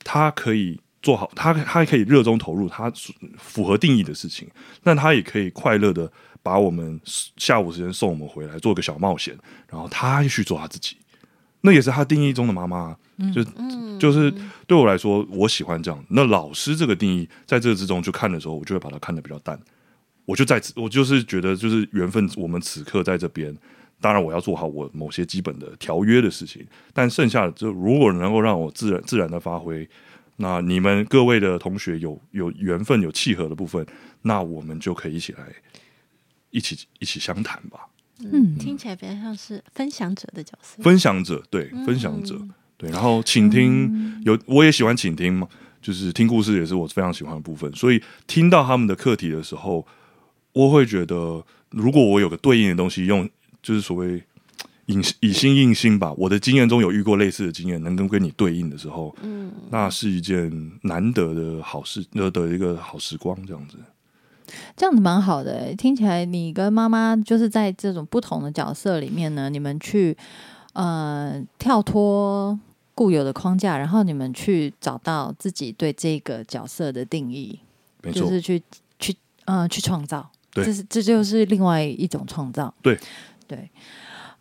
[0.03, 2.91] 她可以做好，他他可以热衷投入他
[3.37, 4.47] 符合定义的事情，
[4.83, 6.99] 那他也可以快乐的把我们
[7.37, 9.37] 下午时间送我们回来做个小冒险，
[9.69, 10.97] 然后他去做他自己。
[11.61, 12.95] 那也是他定义中的妈妈，
[13.33, 14.33] 就嗯，就是
[14.65, 16.01] 对我来说，我喜欢这样。
[16.07, 19.59] 那老师这个定义，在这之中去看的时候，我就会把它看得比较淡。
[20.23, 23.53] 我就在此，我就是觉得，就是缘分，我们此刻在这边，
[23.99, 29.85] 当然我要做好我某些基本的条约的事情，但剩下的就如果能够让我自然自然的发挥，
[30.41, 33.85] 那你们各位的同学有有缘分、有契合的部分，
[34.21, 35.39] 那我们就可以一起来
[36.49, 37.87] 一起一起相谈吧。
[38.19, 40.81] 嗯，听起来比较像是分享者的角色。
[40.81, 42.39] 分享者，对，分享者，
[42.77, 45.47] 对，然后倾听，有我也喜欢倾听嘛，
[45.81, 49.85] 就是听故事也是我非常喜欢的部分，所以听到他们的课题的时候，
[50.53, 53.29] 我会觉得，如果我有个对应的东西，用
[53.61, 54.23] 就是所谓
[54.89, 63.77] 以以心应心吧，我的经验中有遇过类似的经验，能跟跟你对应的时候，嗯，那是一件难得的好事，呃的一个好时光，这样子。
[64.75, 70.17] 这样子蛮好的、欸，听起来你跟妈妈就是在这种不同的角色里面呢，你们去
[70.73, 72.59] 呃跳脱
[72.95, 77.59] 固有的框架，然后你们去找到自己对这个角色的定义，
[78.01, 78.59] 没错，就是去
[78.97, 79.15] 去
[79.45, 80.65] 呃去创造，对。
[80.65, 82.97] 这是这就是另外一种创造，对。
[83.47, 83.67] 对，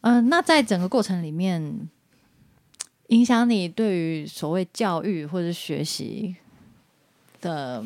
[0.02, 1.88] 嗯、那在整个过程里面，
[3.08, 6.36] 影响你对于所谓教育或者学习
[7.40, 7.84] 的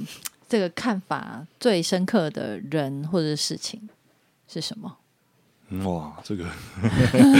[0.48, 3.88] 这个看法最深刻的人或者事情
[4.46, 4.98] 是什么？
[5.74, 6.46] 嗯哇，这个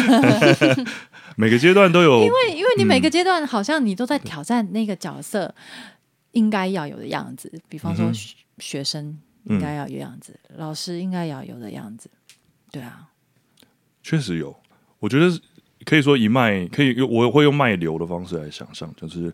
[1.37, 5.55] 每个阶段都有，因为因为你每个嗯阶段好像你都在挑战那个角色
[6.31, 8.11] 应该要有的样子，比方说
[8.59, 12.09] 学生应该要有样子，老师应该要有的样子，
[12.71, 13.11] 对啊，
[14.03, 14.57] 确实有，
[15.03, 15.29] 我觉得
[15.85, 19.33] 可以说一脉可以，我会用脉流的方式来想象，就是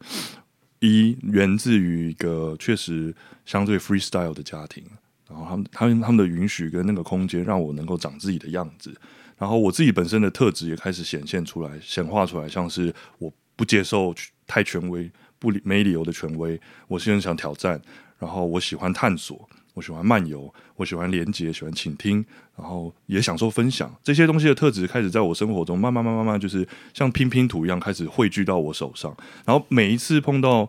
[0.81, 3.15] 一源自于一个确实
[3.45, 4.83] 相对 freestyle 的家庭，
[5.29, 8.95] 然后他们他们他们的允许跟那个空间，让我能够长自己的样子，
[9.37, 14.15] 然后我自己本身的特质也开始显现出来，显化出来，像是我不接受
[14.47, 17.81] 太权威、不理没理由的权威，我是很想挑战，
[18.19, 19.48] 然后我喜欢探索，
[19.79, 22.25] 我喜欢漫游，我喜欢连接，喜欢倾听，
[22.57, 29.17] 然后也享受分享这些东西的特质，开始在我生活中慢慢慢慢慢慢，就是像拼拼图一样开始汇聚到我手上。
[29.47, 30.69] 然后每一次碰到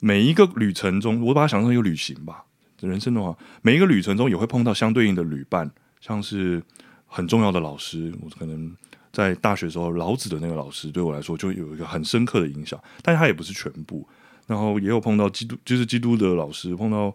[0.00, 2.44] 每一个旅程中，我把它想成一个旅行吧。
[2.80, 5.70] 人生的话，每一个旅程中也会碰到相对应的旅伴，
[6.00, 6.62] 像是
[7.06, 8.74] 很重要的老师，我可能。
[9.10, 14.06] 在大学时候，老子的那个老师对我来说就有一个很深刻的影响，但他也不是全部。
[14.46, 17.12] 然后也有碰到基督，就是基督的老师，碰到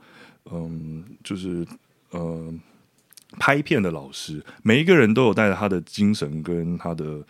[0.51, 1.65] 嗯，就是
[2.11, 2.53] 呃
[3.39, 7.23] 拍片的老师，每一个人都有带着他的精神跟他的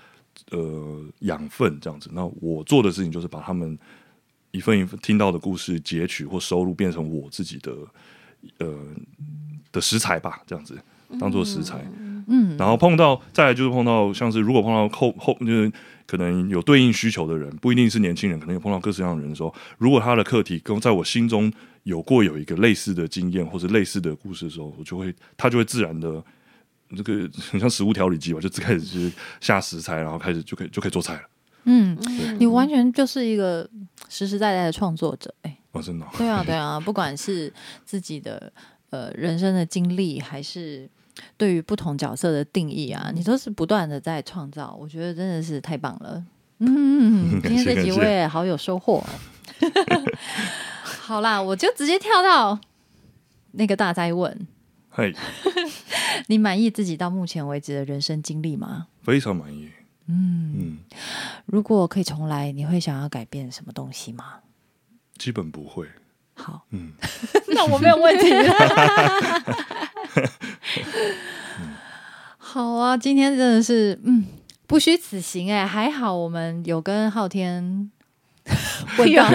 [0.52, 2.10] 呃养分这样子。
[2.14, 3.78] 那我做的事情就是把他们
[4.52, 7.76] 一份一份听到的故事截取或收录，变成我自己的
[8.58, 8.78] 呃
[9.72, 10.78] 的食材吧，这样子
[11.20, 11.86] 当做食材。
[12.58, 15.72] 然后碰到再来就是碰到像是如果碰到后后就是
[16.06, 21.52] 可能有对应需求的人，不一定是年轻人，可能有碰到各式各样的人的时候，如果他的课题跟在我心中
[21.84, 26.24] 有过有一个类似的经验或者类似的故事的时候，我就会他就会自然的
[26.96, 31.22] 这个很像食物调理机吧，就开始就是下食材，然后开始就可以就可以做菜了。
[31.66, 33.68] 嗯，嗯你完全就是一个
[34.10, 36.06] 实实在在的创作者，哎、哦，真的。
[36.06, 37.52] 哦、对啊，对啊，不管是
[37.86, 38.52] 自己的
[38.90, 40.90] 呃人生的经历，还是
[41.38, 46.24] 对于不同角色的定义啊，你都是不断的在创造，我觉得真的是太棒了。
[46.60, 49.06] 嗯， 今天这几位好有收获、哦。
[50.84, 52.60] 好啦，我就直接跳到
[53.52, 54.48] 那个大灾问：
[54.90, 55.14] 嘿，
[56.28, 58.88] 你满意自己到目前为止的人生经历吗？
[59.02, 59.70] 非常满意。
[60.08, 60.78] 嗯，嗯，
[61.46, 64.40] 如果可以重来，你会想要改变什么东西吗？
[65.18, 65.88] 基本不会。
[66.36, 66.92] 好，嗯，
[67.54, 68.54] 那我没有问题了。
[72.38, 74.26] 好啊，今天真的是，嗯，
[74.68, 77.90] 不虚此行哎、还好我们有跟昊天
[78.98, 79.30] 问到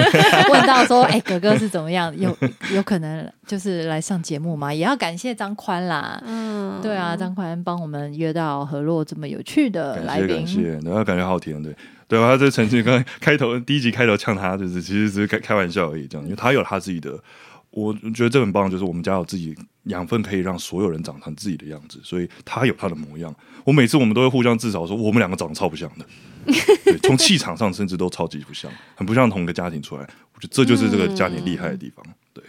[0.53, 2.15] 问到说，哎、哥哥是怎么样？
[2.19, 2.37] 有
[2.73, 4.73] 有可能就是来上节目嘛？
[4.73, 6.23] 也要感谢张宽啦。
[6.27, 11.75] 嗯，对啊，张宽帮我们约到何洛这么有趣的来宾感谢感，谢，然后感觉好甜，对
[12.09, 17.23] 对啊，他这陈俊刚开头第一集开头呛他，就是其实只是开开玩笑而已，这样，因为他有他自己的，
[17.71, 19.55] 我觉得这很棒，就是我们家有自己
[19.85, 23.35] 养分，可以让所有人长成自己的样子，所以他有他的模样。
[23.65, 26.07] 我每次我们都会互相自嘲说，我们两个长得超不像的，
[26.85, 30.03] 对，从气场上甚至都超级不像，很不像同一个家庭出来。
[30.35, 32.03] 我觉得这就是这个家庭厉害的地方，
[32.33, 32.43] 对。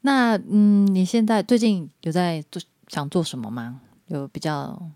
[0.00, 3.80] 那嗯，你现在最近有在做想做什么吗？
[4.06, 4.90] 有比较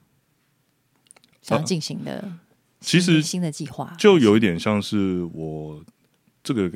[1.43, 2.39] 想要进行的新、
[2.87, 5.85] 其实新的计划，就有一点像是我
[6.45, 6.71] 这个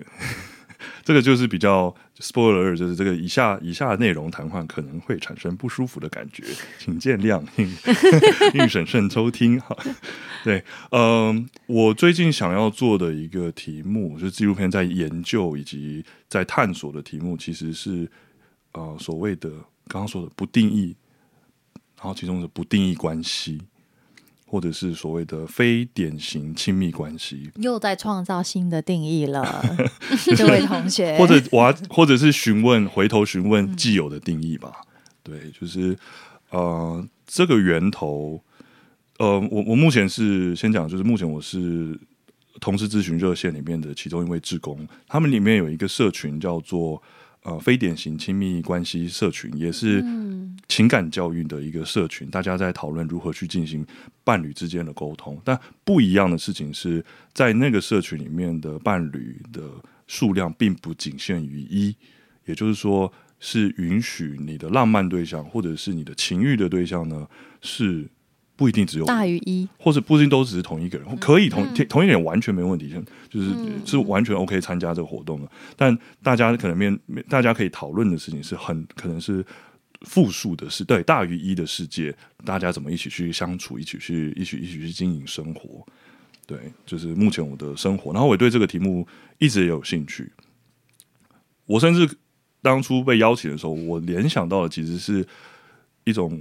[1.05, 6.43] 这个就是比较 spoiler，就是这个以下以下内容谈话可能会产生不舒服的感觉，
[6.81, 7.41] 请见谅，
[8.55, 9.61] 应审慎收听。
[9.61, 9.77] 哈，
[10.43, 18.11] 对，嗯，我最近想要做的一个题目，就是纪录片在研究以及在探索的题目，其实是
[18.73, 19.49] 呃所谓的
[19.87, 20.97] 刚刚说的不定义，
[21.99, 23.63] 然后其中的不定义关系。
[24.51, 29.65] 或者是所谓的非典型亲密关系，又在创造新的定义了，
[30.37, 31.17] 这位同学。
[31.17, 34.73] 或者我，或者是询问，回头询问既有的定义吧。
[35.23, 35.97] 对，就是
[36.51, 38.43] 呃，这个源头，
[39.19, 41.97] 呃，我我目前是先讲，就是目前我是
[42.61, 47.01] 同事咨询热线里面的其中一位志工，他们里面有一个社群叫做。
[47.43, 50.05] 呃，非典型亲密关系社群也是
[50.69, 53.87] 情感教育的一个社群，大家在讨论如何去进行
[54.23, 55.41] 伴侣之间的沟通。
[55.45, 59.63] 但不一样的事情是在那个社群里面的伴侣的
[60.07, 61.97] 数量并不仅限于一，
[62.45, 67.27] 也就是说，是允许你的浪漫对象或者是你的情欲的对象呢
[67.63, 68.09] 是。
[68.61, 72.95] 不一定只有大于一，或者不一定都只是同一个人，可以同同一点完全没问题，
[73.31, 73.55] 就是
[73.87, 75.51] 是完全 OK 参加这个活动的。
[75.79, 79.43] 但大家可能面大家可以讨论的事情是很可能是
[80.03, 85.83] 复数的是对大于一的世界，大家怎么一起去相处，一起去一起一起去经营生活。
[86.47, 88.13] 对，就是目前我的生活。
[88.13, 89.09] 然后我对这个题目
[89.39, 90.31] 一直也有兴趣。
[91.65, 92.07] 我甚至
[92.61, 95.27] 当初被邀请的时候，我联想到的其实是
[96.05, 96.39] 一种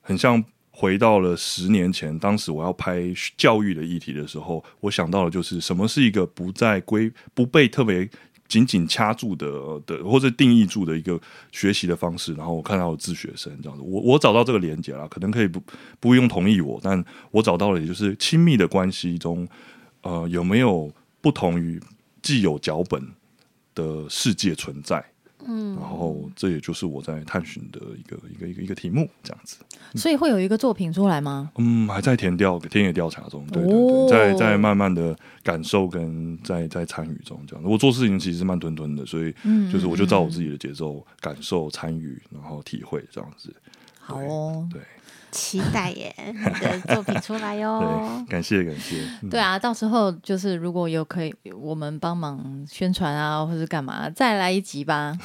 [0.00, 0.42] 很像。
[0.80, 3.02] 回到了十年前，当时我要拍
[3.36, 8.08] 教育的议题的时候，我想到的就是什么是一个不在规、不被特别
[8.48, 9.46] 紧紧掐住的
[9.84, 11.20] 的或者定义住的一个
[11.52, 12.32] 学习的方式。
[12.32, 15.62] 然后我看到了自学生这样子，我我找到这个连接了，可能可以不
[16.00, 19.46] 不用同意我，但我找到了，也就是亲密的关系中，
[20.00, 21.78] 呃，有没有不同于
[22.22, 23.06] 既有脚本
[23.74, 25.04] 的世界存在？
[25.46, 29.58] 嗯，然后这也就是我在探寻的一个一个一个一个题目，这样子。
[29.94, 31.50] 所以会有一个作品出来吗？
[31.56, 37.64] 嗯，还在填调田野调查中，对对对，在在慢慢的感受跟在在参与中，这样。
[37.64, 39.34] 我做事情其实是慢吞吞的，所以
[39.72, 43.54] 就是我就照我自己的节奏感受、参与，然后体会这样子。
[43.98, 44.80] 好哦，对。
[45.30, 46.34] 期待耶， 你
[46.66, 48.24] 的作品出来哟！
[48.28, 48.96] 感谢感谢。
[49.30, 55.16] 对啊，到时候就是如果有可以，我们帮忙宣传啊，或者干嘛，再来一集吧。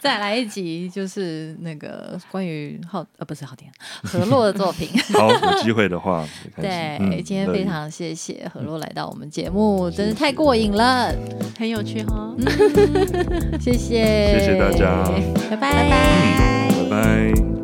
[0.00, 3.70] 再来一集，就是那个关于浩呃不是浩天
[4.02, 4.88] 何洛的作品。
[5.14, 6.26] 好，有机会的话，
[6.60, 11.10] 对，今天非常谢谢何洛来到我们节目，真是太过瘾了，
[11.58, 12.34] 很有趣哈。
[13.60, 15.02] 谢谢，谢谢大家，
[15.50, 17.32] 拜拜拜拜。
[17.34, 17.63] 拜